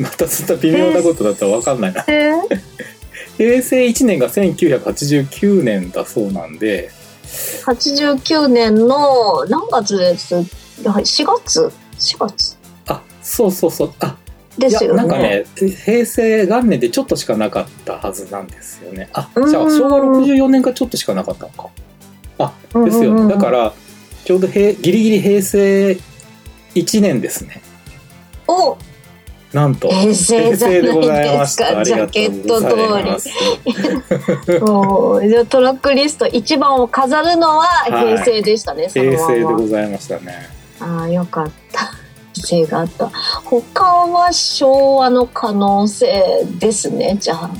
[0.00, 2.04] またそんな微妙なことだったら分かんないな。
[2.06, 2.60] えー？
[3.36, 6.90] 平成1年が1989年だそうなんで、
[7.66, 10.36] 89年の何月です？
[10.36, 10.44] はい
[11.02, 12.56] 4月？4月。
[12.86, 14.16] あ、そうそうそう、あ、
[14.56, 14.98] ですよね。
[14.98, 15.44] なんかね、
[15.84, 19.08] 平成元年でちょっとしかなかったはずなんですよね。
[19.14, 19.50] あ、うん。
[19.50, 21.68] じゃあ昭和64年がちょっとしかなかったのか。
[22.38, 22.52] あ、
[22.84, 23.34] ですよね。
[23.34, 23.72] だから、
[24.24, 25.98] ちょうど平ギリギリ平成
[26.74, 27.62] 1年ですね。
[28.46, 28.76] お
[29.52, 29.88] なんと。
[29.88, 31.74] 平成じゃない平成でございました。
[31.76, 33.28] ですかありがとうございます。
[34.60, 40.48] もうじゃあトラックリスト一番を飾るのは平成でしたね、その平成でございましたね。
[40.80, 41.90] ああよかった
[42.34, 43.10] 平成があった
[43.44, 47.50] 他は昭和の可能性ですねじゃあ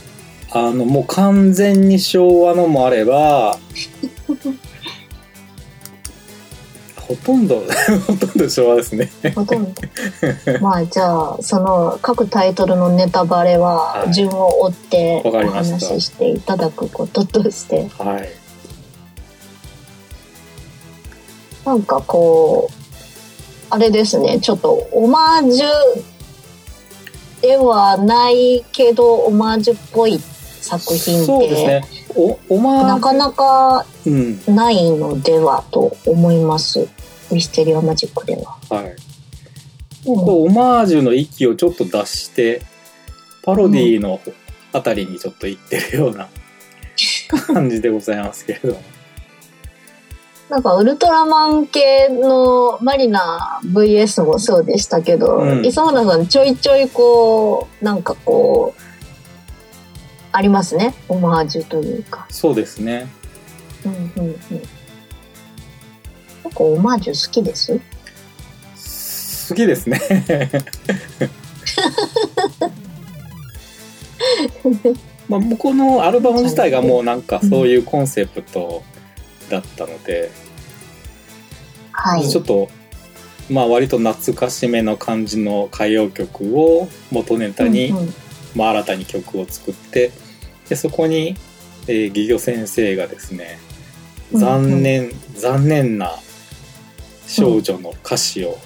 [0.50, 3.58] あの、もう完全に昭和のもあれば、
[7.08, 7.62] ほとんど、
[8.06, 9.10] ほとんど昭和ですね。
[9.34, 9.82] ほとんど
[10.60, 18.28] まあじゃあその各タイトルのネタバレははい順を追ってお話ししていただくこととしてはい。
[21.64, 22.74] なんかこう
[23.70, 25.66] あれですねちょっとオマージュ
[27.40, 30.18] ではないけどオマージュっぽい
[30.60, 31.97] 作品って、そうですね。
[32.18, 34.40] お、おまなかなかうん。
[34.46, 36.88] ないのではと思います
[37.30, 38.56] ミステリアマジックでは。
[38.68, 38.96] はい。
[40.04, 42.62] こうオマージュの域をちょっと出して、
[43.42, 44.20] パロディの
[44.72, 46.28] あたりにちょっと行ってるような
[47.54, 48.80] 感じでございますけれども。
[50.48, 58.87] なんかウルトラマン系のマリナ VS もそうでしたけど、うん磯村さんちょいちょいこうなんかこう
[60.32, 62.26] ありますねオマージュというか。
[62.30, 63.08] そうですね。
[63.84, 64.36] うんうんうん。
[66.44, 67.80] 結構オマージュ好きです？
[69.48, 70.00] 好きですね。
[75.28, 78.82] まあ、このアルバム自体がもうなんかそういうコンセプト
[79.50, 80.30] だったので、
[81.92, 82.28] はい。
[82.28, 82.68] ちょっと
[83.50, 87.94] まあ割と懐かしめの感じの歌謡曲を元ネタに、
[88.54, 90.12] まあ、新たに曲を作って
[90.68, 91.36] でそこに、
[91.86, 93.58] えー、ギギョ先生がですね
[94.32, 96.12] 残念、残念な
[97.26, 98.58] 少女の歌詞を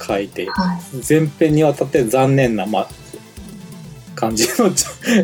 [0.00, 1.00] 書いて、はい。
[1.00, 2.88] 全編にわたって残念な、まあ、
[4.14, 4.70] 感じの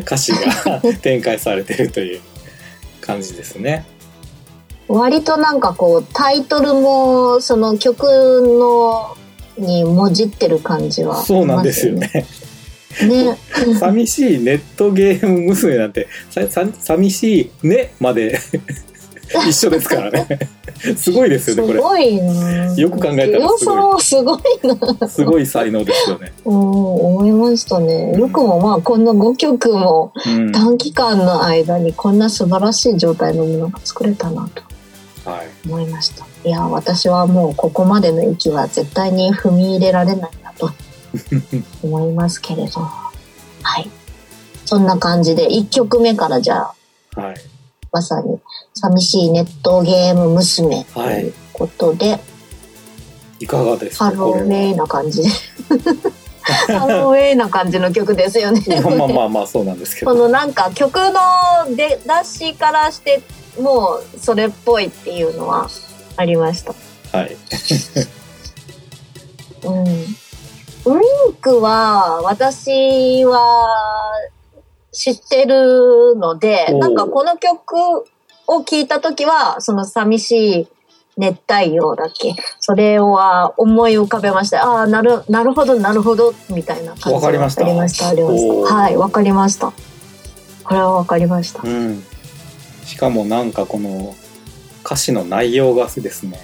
[0.01, 2.21] 歌詞が 展開されてるという
[2.99, 3.85] 感じですね。
[4.87, 9.15] 割となんかこうタイトルもその曲の
[9.57, 11.93] にもじってる感じは、そうなんですよ。
[11.95, 12.25] ね。
[13.07, 13.37] ね。
[13.79, 18.39] 寂しいネットゲーム娘なんてささ寂しいねまで
[19.47, 20.27] 一緒ですからね
[20.97, 22.75] すごいですすよねこごいな。
[22.75, 24.97] よく考えたら要すごい素すごいな。
[25.01, 28.13] れすごい才能ですよね、うん、思いましたね。
[28.13, 34.63] よくもまあこんな5曲もうん、短期間の間にこんな素晴らしい状態のものが作れたなと
[35.29, 36.25] はい思いました。
[36.43, 40.71] いや、私はもうここまでの域は絶対に踏み入れられないなと
[41.83, 42.81] 思いますけれど。
[42.81, 43.89] はい。
[44.65, 46.71] そんな感じで1曲目からじゃ
[47.15, 47.35] あはい
[47.91, 48.39] まさに
[48.73, 52.19] 寂しいネットゲーム娘ということで、
[53.39, 54.05] いかがですか？
[54.05, 55.29] ハローウェイな感じで。
[56.41, 58.63] ハローウェイな感じの曲ですよね。
[58.81, 63.21] まあまあまあまあそうなんですけこどのなんか曲の出だしからして
[63.59, 65.69] もうそれっぽいっていうのは
[66.15, 66.73] ありました。
[67.17, 67.35] はい
[69.63, 69.85] うん。
[70.85, 73.67] ウィンクは私は
[74.91, 77.75] 知ってるので、なんかこの曲
[78.47, 80.67] を聴いた時はその寂しい
[81.17, 84.65] 熱帯魚だっけそれは思い浮かべました。
[84.65, 88.75] ああ、なる、なるほど、なるほど、みたいな感じがわかりましたありました、ありましおーた。
[88.75, 89.71] はい、わかりました。
[90.63, 91.61] これはわかりました。
[91.63, 92.03] うん
[92.91, 94.15] しかもなんかこの
[94.83, 96.39] 歌詞の内容がですね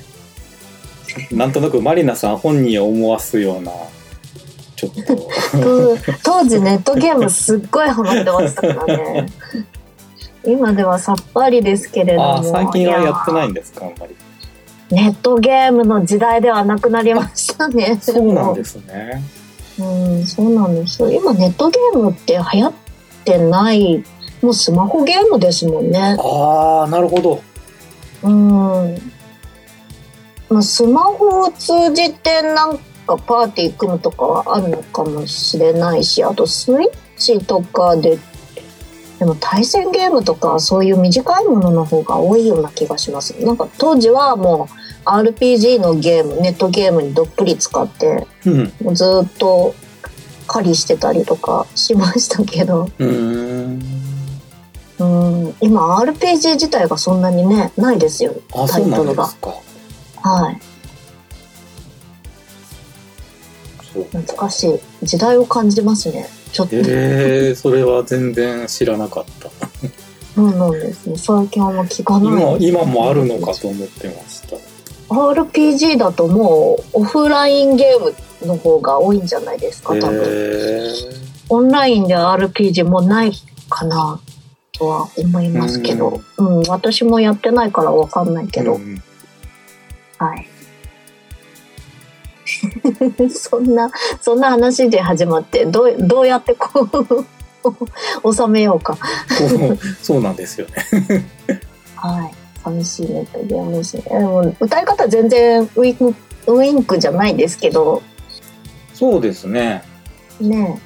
[1.31, 3.71] なんとなくマリナさん本人を思わすような
[4.77, 9.25] ちょっと当当時ネットゲームすっごいハマってましたからね。
[10.45, 12.35] 今ではさっぱりですけれども。
[12.35, 14.15] ああ最近はやってないいんですかあんまり
[14.95, 17.97] やネットゲームの時代ではなくなりましたね。
[17.99, 19.21] そうなんですね
[19.79, 21.11] うん、そうなんですよ。
[21.11, 22.73] 今ネットゲームって流行っ
[23.25, 24.03] てない、
[24.41, 26.17] もうスマホゲームですもんね。
[26.19, 27.41] ああなるほど
[28.23, 29.11] うん。
[30.49, 38.19] まあ、スマホを通じてなんかパーティー組むとかはあるのかもしれないし、あとスイッチとかで、
[39.17, 43.33] でも対戦ゲームとかそういう短いものの方が多いような気がします。
[43.43, 44.69] なんか当時はも
[45.05, 48.49] う RPG のゲーム、ネットゲームにどっぷり使って、う
[48.91, 49.73] んずっと
[50.47, 54.07] 狩りしてたりとかしましたけど、 うーん
[54.99, 58.33] うん、今 RPG 自体がそんなにね、ないですよ、
[58.67, 59.29] タイトルが。
[60.21, 60.76] はい。
[63.97, 65.05] そう懐かしい。
[65.05, 66.27] 時代を感じますね。
[66.51, 66.75] ちょっと。
[66.75, 69.49] えー、それは全然知らなかった
[70.35, 71.17] そうなんですね。
[71.17, 72.57] 最近はもう聞かない。
[72.59, 74.57] 今今もあるのかと思ってました
[75.09, 78.13] RPG だともうオフラインゲーム
[78.45, 80.21] の方が多いんじゃないですか、多分。
[80.25, 80.93] え
[81.49, 83.31] オンラインで RPG もない
[83.69, 84.19] かな
[84.73, 86.21] とは思いますけど。
[86.37, 88.75] うん、私もやってないからわかんないけど。
[88.75, 89.01] うん
[90.19, 90.47] はい。
[93.29, 93.91] そんな、
[94.21, 96.87] そんな話で始まって、どう、どうやってこ
[98.23, 98.97] う、収めようか。
[100.01, 101.25] そうなんですよね
[101.95, 102.33] はい。
[102.63, 104.03] 寂しいネットゲームですね。
[104.03, 106.15] でも歌い方全然ウィンク、
[106.47, 108.01] ウィンクじゃないですけど、
[108.93, 109.83] そうですね
[110.39, 110.81] ね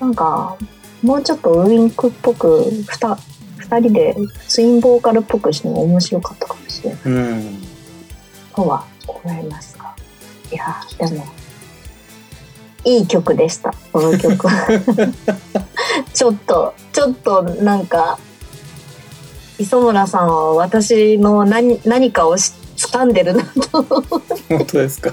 [0.00, 0.56] えなんか、
[1.02, 3.18] もうちょっとウィンクっぽく、ふた、
[3.58, 4.16] 二人で
[4.48, 7.00] ツインボーカルっぽくしても面白かったかもしれない。
[7.04, 7.70] うん
[8.54, 9.69] とは思いますが。
[10.52, 11.26] いや、でも、
[12.84, 14.66] いい曲でした、この曲は。
[16.14, 18.18] ちょっと、ちょっとなんか、
[19.58, 23.82] 磯村さんは私の何何かをし掴んでるなと。
[23.82, 25.12] 本当ですか？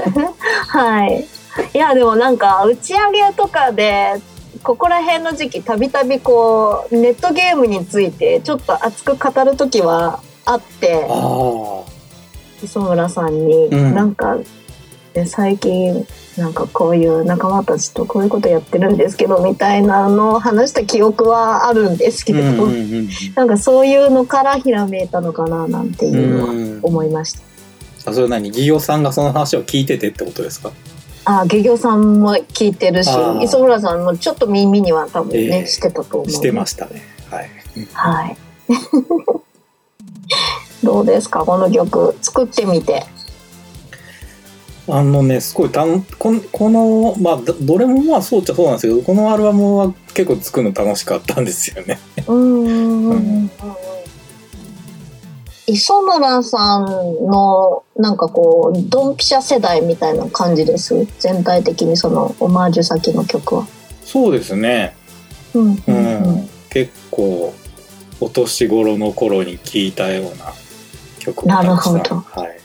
[0.68, 1.26] はい。
[1.74, 4.14] いや、でもなんか、打ち上げとかで、
[4.62, 11.73] ここら辺の時期、たびたびこう、ネットゲームについて、ちょっと熱く語る時はあって、あ
[12.62, 13.94] 磯村さんに、うん。
[13.94, 14.44] なんか、ね
[15.26, 16.04] 最近
[16.36, 28.10] なんかこういう仲間たちとこういうことやってるんですけどみたいなのを話した記憶はあるんですけど、うんうんうんなんかそういうのからひらめいたのかななんていうのはうん思いました。
[28.10, 28.50] あそれ何？
[28.50, 30.72] ギオさんがその話を聞いててってことですか？
[31.26, 35.66] あ、漁業さんも聞いてるし磯村さんもちょっと耳には多分ね、ええ。
[35.66, 36.30] してたと思う。
[36.30, 37.02] してましたね。
[37.30, 37.50] はい。
[37.92, 38.36] はい。
[40.84, 41.44] どうですか？
[41.44, 43.04] この曲作ってみて。
[44.86, 51.98] あのねすごいたんこんこのまあどどれもまあそうっちゃそうなんですけどこのアルバムは結構作るの楽しかったんですよね。
[52.26, 53.50] うん
[55.66, 61.06] 磯村さんのなんかこうドンピシャ世代みたいな感じです？
[61.18, 63.66] 全体的にそのオマージュ先の曲は。
[64.04, 64.94] そうですね。
[65.54, 66.24] うんう、うんん。
[66.24, 66.48] うん。
[66.68, 67.54] 結構
[68.20, 70.52] お年頃の頃に聴いたような
[71.24, 72.60] 曲なるほどはい、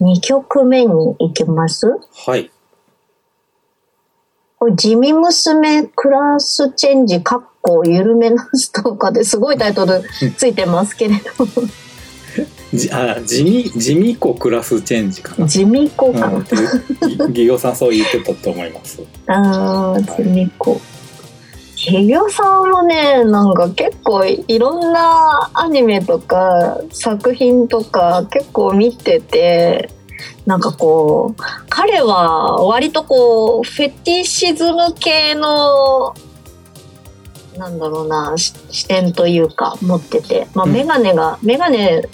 [0.00, 1.86] 2曲目に行きます？
[2.26, 2.50] はい、
[4.58, 10.02] これ地味娘クラスチェンジ、かっこ緩めなストーカーですごいタイトル
[10.36, 11.46] ついてますけれど、
[12.74, 15.46] じあ地味地味子クラスチェンジかな。
[15.46, 16.36] 地味子かな。
[16.36, 19.00] うん、ぎぎぎょさんそう言ってたと思います。
[19.26, 20.80] あー、地味子。
[21.76, 29.90] ひぎょさんもね、なんか結構いろんなアニメとか作品とか結構見てて、
[30.46, 36.14] なんかこう、彼は割とこう、フェティシズム系の、
[37.58, 40.72] なんだろうな、し視点というか持ってて、まあうん。
[40.72, 42.08] メガネが、メガネ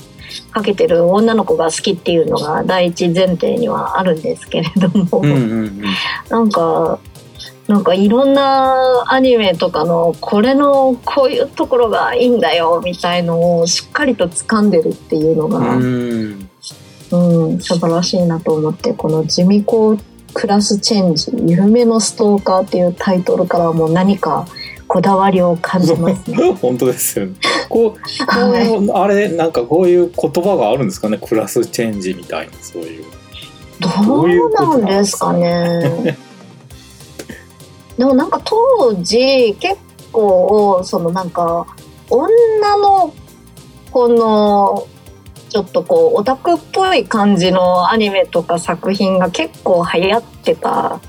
[0.50, 5.82] かけてる女の子が好きっていうのが第一前提にはあるんですけれども、うんうんうん。
[6.28, 6.98] なんか、
[7.72, 16.50] なんかいろんなアニメとかのこれのこういうところがいいんだよみたいのをしっかりと掴んでるっていうのが、うん
[17.12, 19.96] うん、素晴らしいなと思ってこの「地味子
[20.34, 24.46] クラスチェンジ緩めのストーカー」っていうタイトルからも何か
[24.86, 26.52] こだわりを感じますね。
[26.60, 27.32] 本当ですよね。
[27.70, 31.16] こう、こはいうあれなんかこういう言葉があるんですかね？
[31.16, 33.04] クラスチェンジみたいなそういう。
[33.80, 36.18] どうなんですかね？
[37.98, 39.76] でもなんか当時結
[40.12, 41.66] 構そのなんか
[42.08, 43.14] 女の
[43.90, 44.86] 子の
[45.48, 51.00] ちょっとこうオタクっぽい感じのアニメとか作品が結構流行ってた。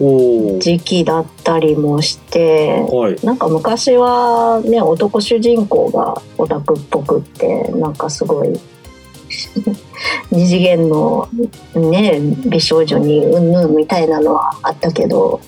[0.00, 3.16] 時期だったりもしてはい。
[3.26, 8.48] なんか昔はね男主人公がオタクっぽくってなんかすごい
[10.30, 11.28] 二次元の
[11.74, 15.40] ね美少女にうんぬんみたいなのはあったけど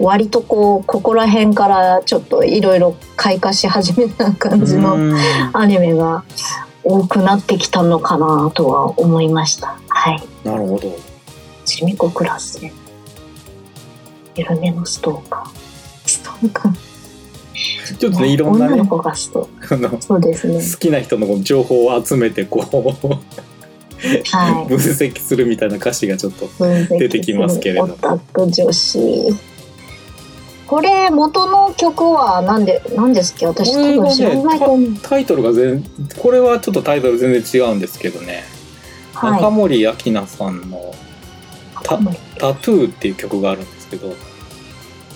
[0.00, 5.16] 割とこうここら辺からちょっといろいろ開花し始めた感じのうん。
[5.52, 6.24] アニメが
[6.82, 9.78] 多くなってきたのかなとは思いました。
[9.88, 10.22] はい。
[10.42, 10.96] なるほど。
[11.66, 12.72] ちみこクラスね
[14.34, 16.08] 緩めのストーカー。
[16.08, 17.96] ストーカー。
[17.98, 18.36] ちょっとねい。
[18.38, 18.72] ろんなね。
[18.72, 20.54] 女の子がストあのそうですね。
[20.54, 22.76] 好きな人の情報を集めてこう
[24.34, 24.66] はい。
[24.74, 26.48] 分析するみたいな歌詞がちょっと
[26.98, 27.84] 出てきますけれど。
[27.84, 29.49] オタク女子
[30.70, 33.46] これ元の曲は何で何ですっけ？
[33.46, 35.84] 私多分知らないと思う、タイトルが全
[36.16, 38.44] これはちょっとタイトル全然違うんですけどね、
[39.14, 39.50] 中はい。
[39.50, 40.94] 森明菜さんの
[41.82, 41.98] た
[42.38, 44.14] 「タトゥー」っていう曲があるんですけど。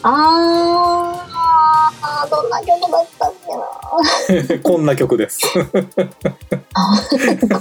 [0.03, 3.33] あーどんな曲だったっ
[4.47, 5.41] けな こんな曲です。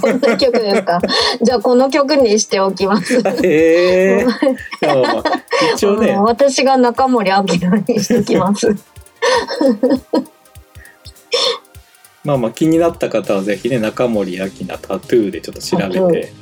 [0.00, 1.00] こんな曲ですか？
[1.42, 3.18] じゃあこの曲にしておきます。
[3.42, 4.26] へ え
[5.74, 6.10] 一応ね。
[6.12, 8.74] うん私が中森明菜にしておきます。
[12.24, 16.32] まあまあ気になった方はぜひね中森明菜タトゥーでちょっと調べて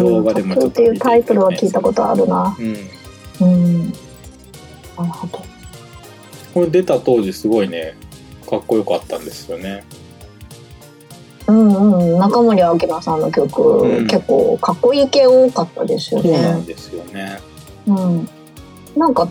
[0.00, 2.56] 動画でもちょっとっていうタイトルは聞いたことあるな。
[2.58, 2.76] うん。
[3.40, 3.86] うん。
[4.96, 5.42] なるほど
[6.54, 7.94] これ出た当時すごいね
[8.48, 9.84] かっこよかったんですよね。
[11.46, 12.18] うんうん。
[12.18, 14.06] 中森明菜さんの曲、うん。
[14.06, 17.40] 結構かっこいい系多かったですよそうなんねですよね。
[17.86, 18.28] うん。
[18.96, 19.28] なんか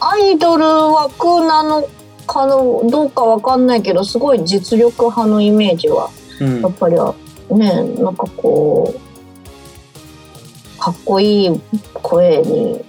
[0.00, 1.88] アイドル枠なの
[2.26, 6.10] かのどうかわかんないけどすごい実力派のイメージは
[6.40, 6.60] うん。
[6.62, 7.14] やっぱりは
[7.50, 7.82] ね。
[7.98, 11.60] なんかこうかっこいい
[11.94, 12.84] 声に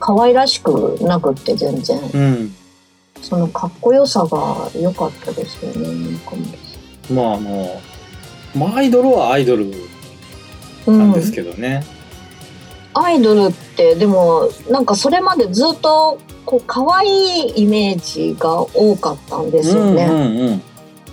[0.00, 2.00] 可愛らしくなくって全然。
[2.14, 2.56] うん
[3.22, 6.46] そのかっこよさが良かったですよねなんかも
[7.10, 7.80] まああの
[8.54, 9.72] まあアイドルはアイドル
[10.86, 11.84] うなんですけどね、
[12.94, 17.06] アイドルってでもなんかそれまでずっとこう可愛
[17.48, 20.04] いイメージが多かったんですよね。
[20.04, 20.62] うんうん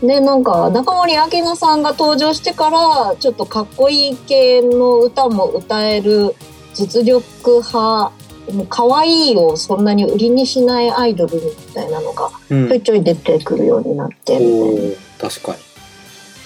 [0.01, 0.07] うん。
[0.07, 6.35] でなんか中森明菜さんが登場してからちょっとかっこいい系の歌も歌える
[6.73, 7.23] 実力
[7.59, 8.11] 派
[8.51, 11.41] もう可愛いをそんなに売りにしないアイドルみ
[11.73, 12.67] たいなのがうん。
[12.69, 14.37] ちょいちょい出てくるようになって。
[14.37, 15.55] みたいなおー確か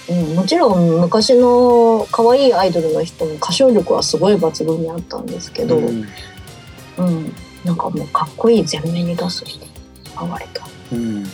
[0.08, 0.18] に。
[0.30, 6.04] うん、もちろん昔の可愛いアイドルの人も歌唱力はすごい抜群にあったんですけど、ううんん
[7.64, 9.66] なんかもうかっこいい前面に出す人
[10.14, 10.66] 現れた。
[10.92, 11.26] うん。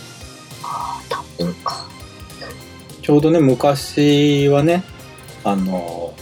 [0.63, 1.87] あータブーか。
[3.01, 4.83] ちょうどね昔はね
[5.45, 6.15] あの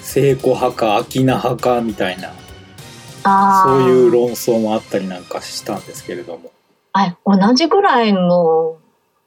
[0.00, 2.32] 聖子派か秋菜派かみたいな
[3.64, 6.50] そういう論争もあったりなんかしたんですけれども。
[6.92, 8.76] あ同じぐらいの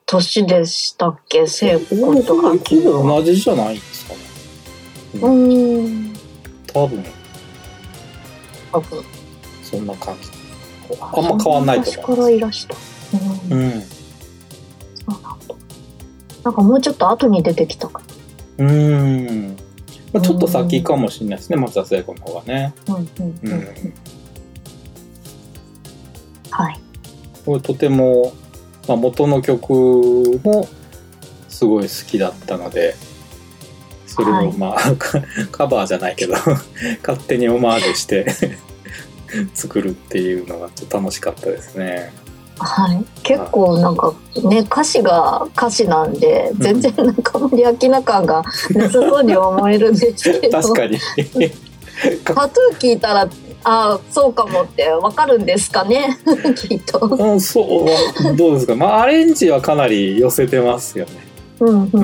[0.05, 1.45] 年でしたっけ？
[1.47, 4.19] 聖子と秋菜同じじゃないんですかね。
[5.15, 6.13] うーん。
[6.73, 7.03] 多分。
[8.71, 9.03] 多分。
[9.63, 10.29] そんな感じ。
[10.99, 12.09] あんま変わんないと思います。
[12.09, 12.75] 昔からいらした。
[13.51, 13.81] うん、うん。
[13.81, 13.87] そ
[15.07, 15.55] うなんだ。
[16.43, 18.01] なんかもうちょっと後に出てきたか
[18.57, 19.57] うーん、
[20.11, 22.73] まあ、ちょっと先かもしれないですね松田聖子の方がね。
[22.87, 23.03] うんうん
[23.43, 23.93] うんうん、うん
[26.51, 26.79] はい。
[27.45, 28.33] これとても、
[28.87, 30.67] まあ、元の曲も
[31.47, 32.95] すごい好きだったので
[34.05, 36.33] それをまあ、カ カバーじゃないけど
[37.05, 38.25] 勝手にオマージュして
[39.53, 42.11] 作るっていうのがちょっと楽しかったですね。
[42.59, 50.61] はい、結構なんかね歌詞が歌詞なんで全然なんか森明菜感がなさそうに思えるんですけど。
[50.61, 50.97] 確かに。
[52.23, 56.17] タトゥー聞いたらああそうかもってわかるんですかね？
[56.55, 56.97] きっと。
[56.99, 57.85] うん、そ
[58.23, 58.75] うどうですか？
[58.75, 61.11] まあアレンジはかなり寄せてますよね。
[61.59, 62.03] うんうん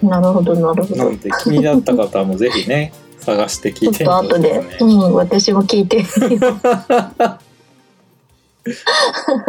[0.00, 0.96] うん、なるほどなるほど。
[0.96, 4.94] なので気になった方もぜひね探して聞いちょっと後で、てみてくださいね。
[4.94, 5.96] うん、私も聞いて
[6.30, 6.48] みよ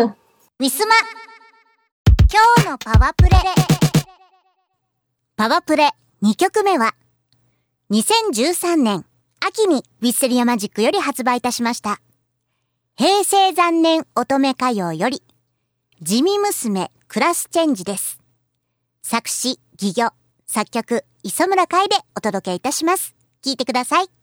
[0.09, 0.26] う
[0.59, 0.95] ウィスマ。
[2.33, 3.29] 今日のパワプレ。
[5.35, 5.91] パワプレ。
[6.23, 6.95] 2曲目は
[7.91, 9.05] 2013年
[9.39, 12.01] 秋にウィッセリアマジックより発売いたしました。
[12.95, 15.21] 平成残年乙女歌謡より
[16.01, 18.19] 地味娘クラスチェンジです。
[19.03, 20.09] 作詞、戯業、
[20.47, 23.15] 作曲、磯村海でお届けいたします。
[23.43, 24.16] 聴いてください。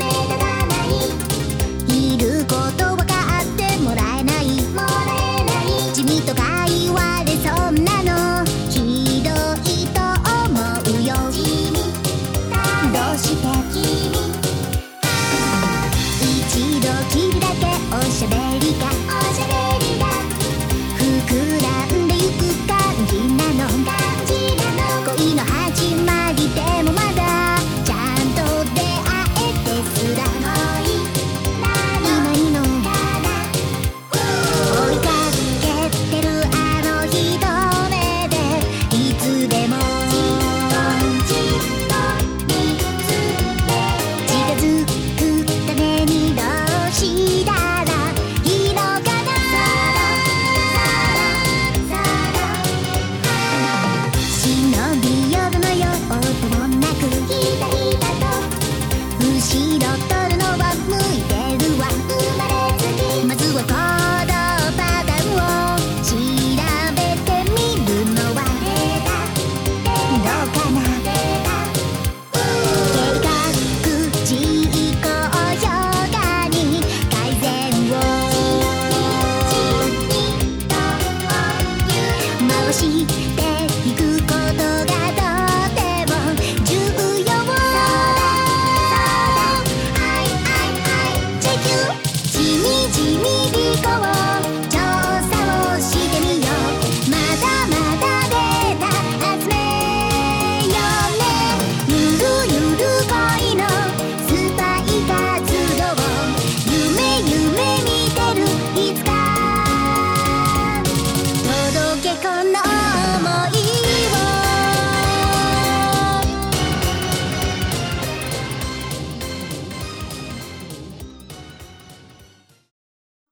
[0.00, 0.29] な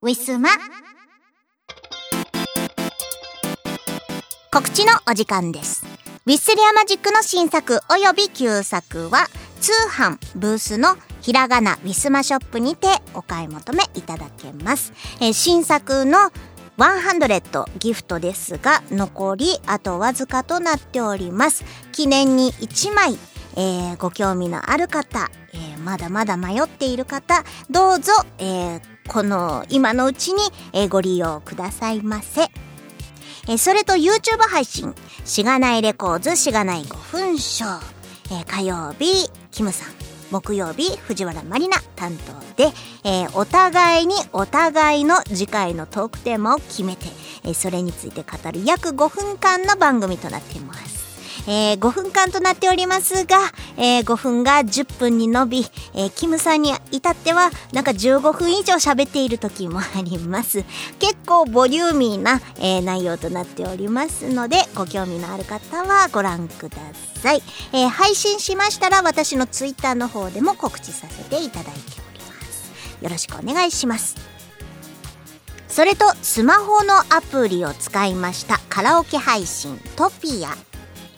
[0.08, 0.48] ウィスマ
[4.50, 5.84] 告知のお時間です。
[6.24, 9.26] ウィッセリアマジックの新作および旧作は
[9.60, 14.94] 通販ブースのひらがなウィスマショップにてお買い求めいただけます。
[15.20, 16.16] えー新作の
[16.78, 21.66] 100ギフトですが残りあとわずかとなっております。
[21.92, 23.18] 記念に1枚、
[23.56, 30.42] えーご興味のある方、えーまだまだ迷っている方どうぞ、えーこの今のうちに、
[30.72, 32.48] えご利用くださいませ。
[33.48, 34.94] えそれと YouTube 配信、
[35.24, 38.42] しがないレコーズしがない5分ショー。
[38.42, 39.94] え火曜日、キムさん。
[40.30, 42.12] 木曜日、藤原まりな担
[42.56, 47.06] 当で、えお互いにお互いの次回のトークテーマを決めて、
[47.44, 50.97] えそれについて語る約5分間の番組となっています。
[51.48, 53.38] えー5分間となっておりますが、
[53.78, 60.64] えー5分が10分に伸び、えーキムさんに至ってはなんか15分以上喋っている時もあります。
[60.98, 66.76] 結構ボリューミーな、えー内容となっておりますので、ご興味のある方はご覧くだ
[67.22, 67.42] さい。
[67.72, 72.72] えー配信しましたら私のツイッターの方でも告知させていただいております。
[73.00, 74.16] よろしくお願いします。
[75.66, 80.67] それとスマホのアプリを使いましたカラオケ配信トピア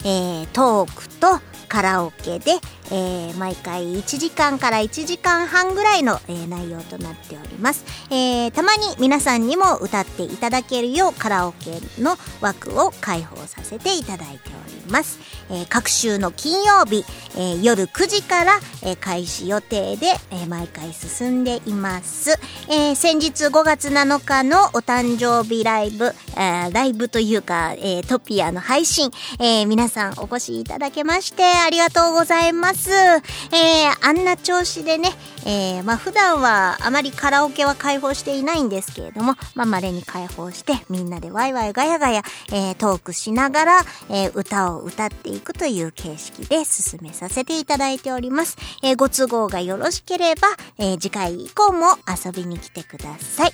[0.03, 2.53] えートークとカラオケで、
[2.91, 15.19] えー毎回1時間から1時間半ぐらいの、えー内容となっております、えーたまに皆さんにも歌っていただけるようカラオケの枠を開放させていただいております、
[15.49, 22.31] えー各週の金曜日、えー夜9時から、えー開始予定で、えー毎回進んでいます、
[22.69, 35.09] えー先日5月7日のお誕生日ライブ、えーライブというか、えートピアの配信、えー皆さんお越しいただけましてありがとうございます、えーあんな調子でね、
[35.45, 48.57] えーまあ普段はあまりカラオケは開放していないんですけれども、まあ稀に開放してみんなでワイワイガヤガヤ、えートークしながら、えー歌を歌っていくという形式で進めさせていただいております。
[48.81, 53.51] えーご都合がよろしければ、えー次回以降も遊びに来てください。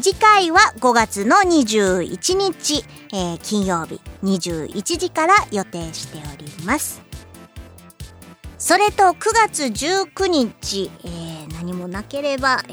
[0.00, 7.11] 次回は5月の21日、えー金曜日21時から予定しております。
[8.64, 9.16] それと9
[9.48, 12.72] 月19日、えー何もなければ、え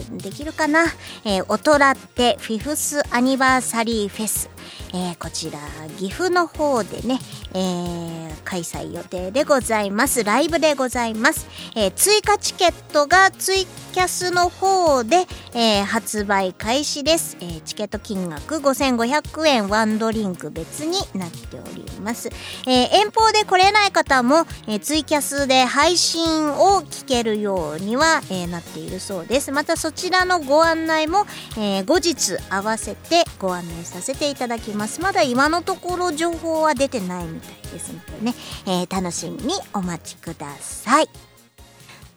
[0.00, 0.84] ーできるかな、
[1.24, 4.48] えー、おとらってフィフスアニバーサリーフェス、
[4.92, 5.58] えーこちら
[5.98, 7.18] 岐阜の方でね、
[7.54, 10.22] えー開催予定でございます。
[10.22, 19.68] ライブでございます、えー追加チケットがツイキャスの方で、えー発売開始です、えーチケット金額5500円。
[19.68, 22.28] ワンドリンク別になっております、
[22.66, 29.52] えー遠方で来れない方も、えーツイキャスで配信を聞けるようには、えーなっているそうです。
[29.52, 35.00] またそちらのご案内も、えー後日合わせてご案内させていただききます。
[35.00, 38.34] まだ今のところ情報は出てないみたいですのでね、
[38.66, 41.08] えー楽しみにお待ちください。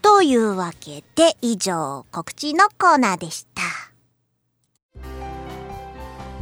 [0.02, 3.62] というわけで以上告知のコーナーでした。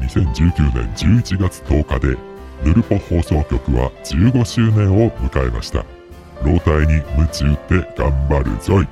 [0.01, 2.17] 2019年11月10日で
[2.63, 5.85] ヌルポ放送局は15周年を迎えました。
[6.43, 8.87] 老体に夢中って頑張るぞい。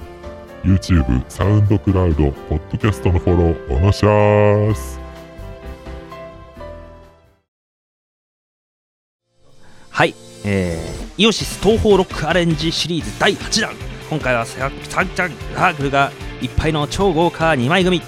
[0.63, 5.02] YouTube、サウンドクラウド、ポッドキャストのフォローお願いします。
[9.93, 13.75] はい、えー、イオシス東方ロックアレンジシリーズ第8弾。
[14.09, 18.01] 今回はサンチャンサークルがいっぱいの超豪華2枚組。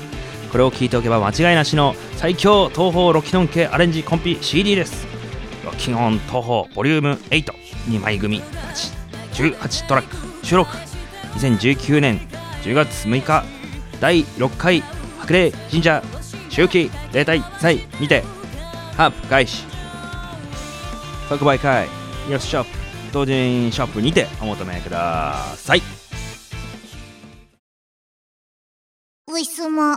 [0.52, 5.06] これを聞いておけば間違いなしの最強東方ロキノン系アレンジコンピ CD です。
[5.64, 8.42] ロキノン東方ボリューム82枚組
[9.34, 10.44] 18トラック。
[10.44, 10.76] 収録。
[11.36, 12.20] 2019年
[12.64, 13.44] 10月6日。
[14.02, 14.82] 第6回
[15.20, 16.02] 白麗神社
[16.50, 18.24] 周期例大祭にて
[18.98, 19.75] ハープ開始。
[21.30, 21.88] 即売会。
[22.30, 22.70] イオショップ
[23.14, 25.82] 同人ショップにてお求めください。
[29.32, 29.96] ウイスモ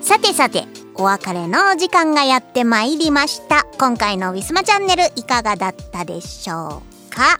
[0.00, 3.64] さてさてお別れのお時間がやってまいりました。
[3.78, 7.38] 今回のウィスマチャンネルいかがだったでしょうか？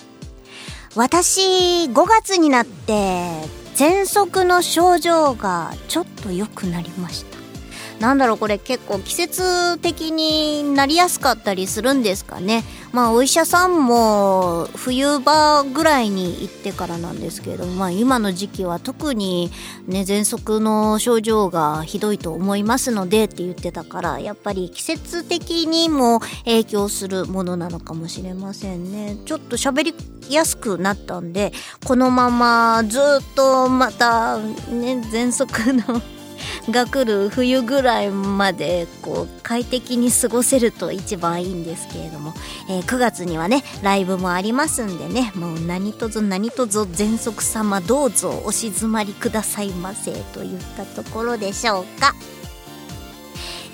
[0.94, 2.92] 私5月になって
[3.74, 7.35] 喘息の症状がちょっと良くなりました。
[8.00, 12.62] なんだろうこれ結構季節的になりやすかったりするんですかね。
[12.92, 19.50] まあお医者さんも冬場ぐらいに行ってからなんですけれども、まあ、今の時期は特に
[19.86, 29.16] ね喘息の症状がひどいと思いますのでって言ってたからやっぱり季節的にも影響するものなのかもしれませんね。
[29.24, 29.94] ちょっと喋り
[30.30, 31.52] やすくなったんで
[31.84, 33.02] このままずっ
[33.34, 36.00] とまたね喘息の
[36.70, 42.34] が来る冬ぐらいまでこう快適に過ごせると一番いいんですけれども、
[42.68, 52.14] えー9月にはねライブもありますんでねもう何とぞ何とぞ全息様どうぞお静まりくださいませといったところでしょうか。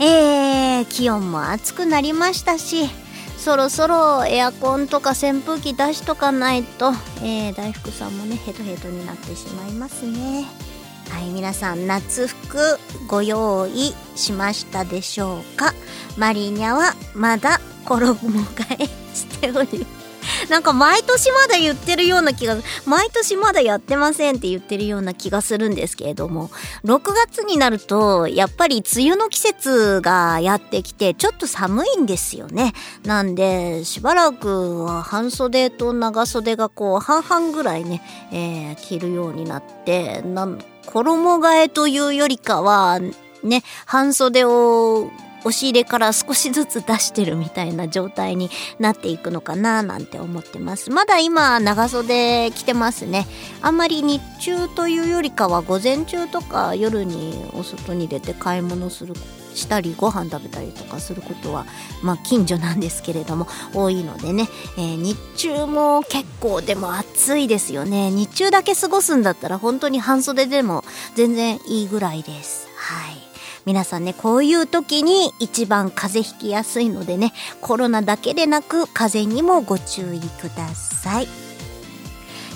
[0.00, 2.90] えー、気温も暑くなりましたし
[3.36, 6.92] そろそろエアコンとか扇風機出しとかないと、
[7.22, 10.71] えー大福さんもねヘトヘトになってしまいますね。
[11.12, 12.58] はい皆さん夏服
[13.06, 15.72] ご用意しましたでしょうか？
[16.16, 19.86] マリーニャはまだ衣替えしており
[20.48, 22.56] なんか毎年まだ言ってるような気が
[22.86, 26.50] 毎年まだやってませんって言ってるような気がするんですけれども。
[26.84, 32.72] 6月になるとやっぱり梅雨の季節がやってきてちょっと寒いんですよね。
[33.04, 38.02] なんでしばらくは半袖と長袖がこう半々ぐらいね、
[38.32, 43.00] えー着るようになってなん衣替えというよりかは
[43.42, 45.10] ね半袖を
[45.44, 50.90] 押し入れから少しずつ出してるみたいな状態になっていくのかななんて思ってます。
[50.90, 53.26] まだ今長袖着てますね。
[53.60, 59.14] あんまり日中というよりかは午前中とか夜にお外に出て買い物する
[59.54, 61.66] したりご飯食べたりとかすることは
[62.02, 68.10] まあ近所なんですけれども 多いのでね、えー日中も結構でも暑いですよね。
[68.10, 70.84] 日中だけ過ごすんだったら本当に半袖でも
[71.14, 72.68] 全然いいぐらいです。
[72.76, 73.16] はい。
[73.64, 81.51] 皆さんねこういう時に一番風邪ひきやすいのでねコロナだけでなく風邪にもご注意ください。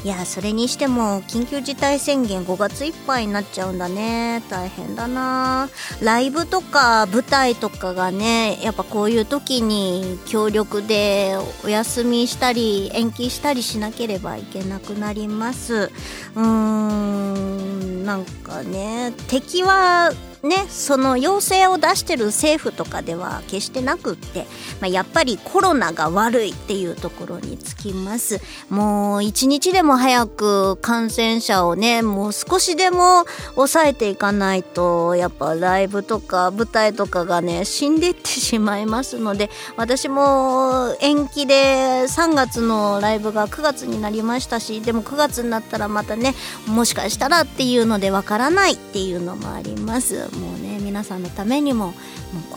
[0.04, 4.42] いやそれにしても緊急事態宣言5月いっぱいになっちゃうんだね。
[4.48, 5.68] 大変だな。
[6.00, 15.90] ライブとか舞台とかがねやっぱこういう時に協力でお休みしたり延期したりしなければいけなくなります。
[16.34, 20.12] うーんなんかね敵は
[20.46, 24.46] ねその要請を出してる政府とかでは決してなくって、
[24.80, 28.40] まあ、やっぱりコロナが悪いっていうところにつきます。
[28.70, 33.24] もう一日でも早く感染者をねもう少しでも
[33.54, 46.34] 抑えていかないとやっぱライブとか舞台とかがね死んでいってしまいますので私も延期で3月のライブが9月になりましたしでも9月になったらまたね
[46.66, 50.28] もしかしたらっていうのでわからないっていうのもあります。
[50.36, 51.94] もうね皆さんのためにももう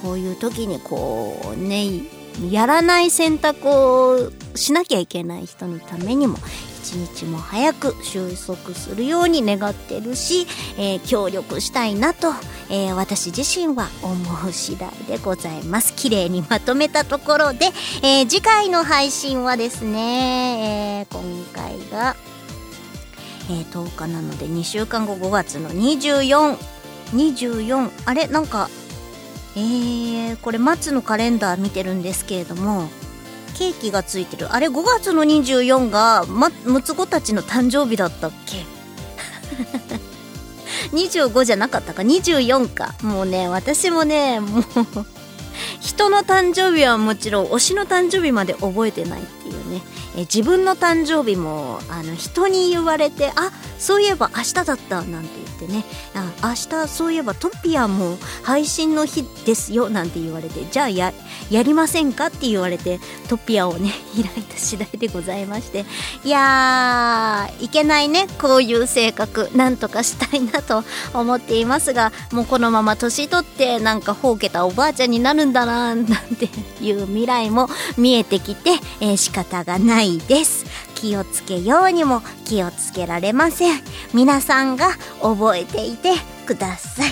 [0.02, 2.04] こういう時にこうね
[2.52, 6.38] やらない選択をしなきゃいけない人のためにも
[6.82, 12.30] 一日も早く収束するように願ってるし、えー協力したいなと、
[12.70, 14.14] えー私自身は思
[14.48, 15.94] う次第でございます。
[15.94, 17.66] 綺麗にまとめたところで、
[18.02, 21.22] えー次回の配信はですね、え今
[21.54, 22.16] 回が、
[23.50, 26.58] え10日なので2週間後5月の24
[27.14, 28.28] 24あれ？
[28.28, 28.70] なんか
[29.56, 32.88] えー、これ松のカレンダー見てるんですけれども
[33.58, 34.54] ケーキがついてる。
[34.54, 38.64] あれ？5月の24が、ま、ムツゴたちの誕生日だったっけ？
[40.96, 42.96] 25じゃなかったか？24か。
[43.02, 44.64] もうね私もねもう
[45.82, 49.82] 人の誕生日はもちろん推しの誕生日まで覚えてないっていうね。
[50.16, 55.84] え自分の誕生日もあの人に言われてあそういえば明日だったなんて言ってね。
[56.16, 61.14] あ明日そういえばトピアも配信の日ですよなんて言われてじゃあや
[61.50, 65.86] やりませんかって言われてトピアをね 開いた次第でございまして。
[66.24, 69.50] いやーいけないねこういう性格。
[69.56, 70.84] なんとかしたいなと
[71.14, 76.50] 思っていますがもうこのまま年取ってなんかほうけたおばあちゃんになるんだななんて
[76.82, 80.66] いう未来も見えてきて、えー仕方がないです。
[81.00, 83.82] 気をつけようにも気をつけられません。
[84.14, 84.90] 皆さんが
[85.22, 86.14] 覚えていて
[86.46, 87.12] ください。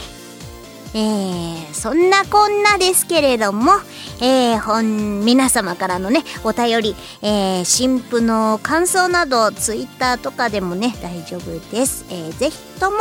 [0.93, 3.71] えー、そんなこんなですけれども、
[4.19, 12.97] えー、本皆様からのねお便り、えー、新婦の感想などツイッターとかでもね大丈夫です、えー、ぜひとも、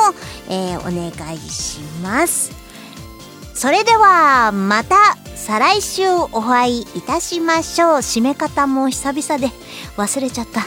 [0.48, 2.65] えー、お願いします。
[3.56, 7.96] それではまた再来週お会いいたしましょう。
[7.96, 9.48] 締め方も久々で
[9.96, 10.60] 忘れちゃった、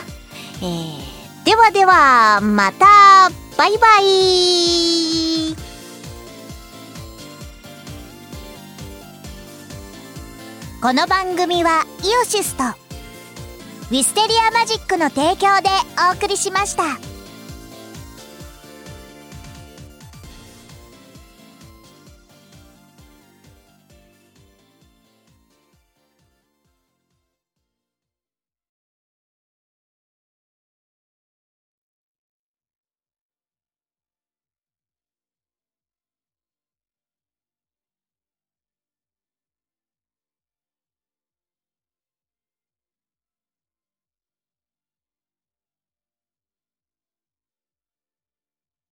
[0.61, 5.55] えー、ではではまたバイバイ。
[10.81, 15.69] この番組はイオシスとウィステリアマジックの提供で
[16.09, 17.18] お送りしました。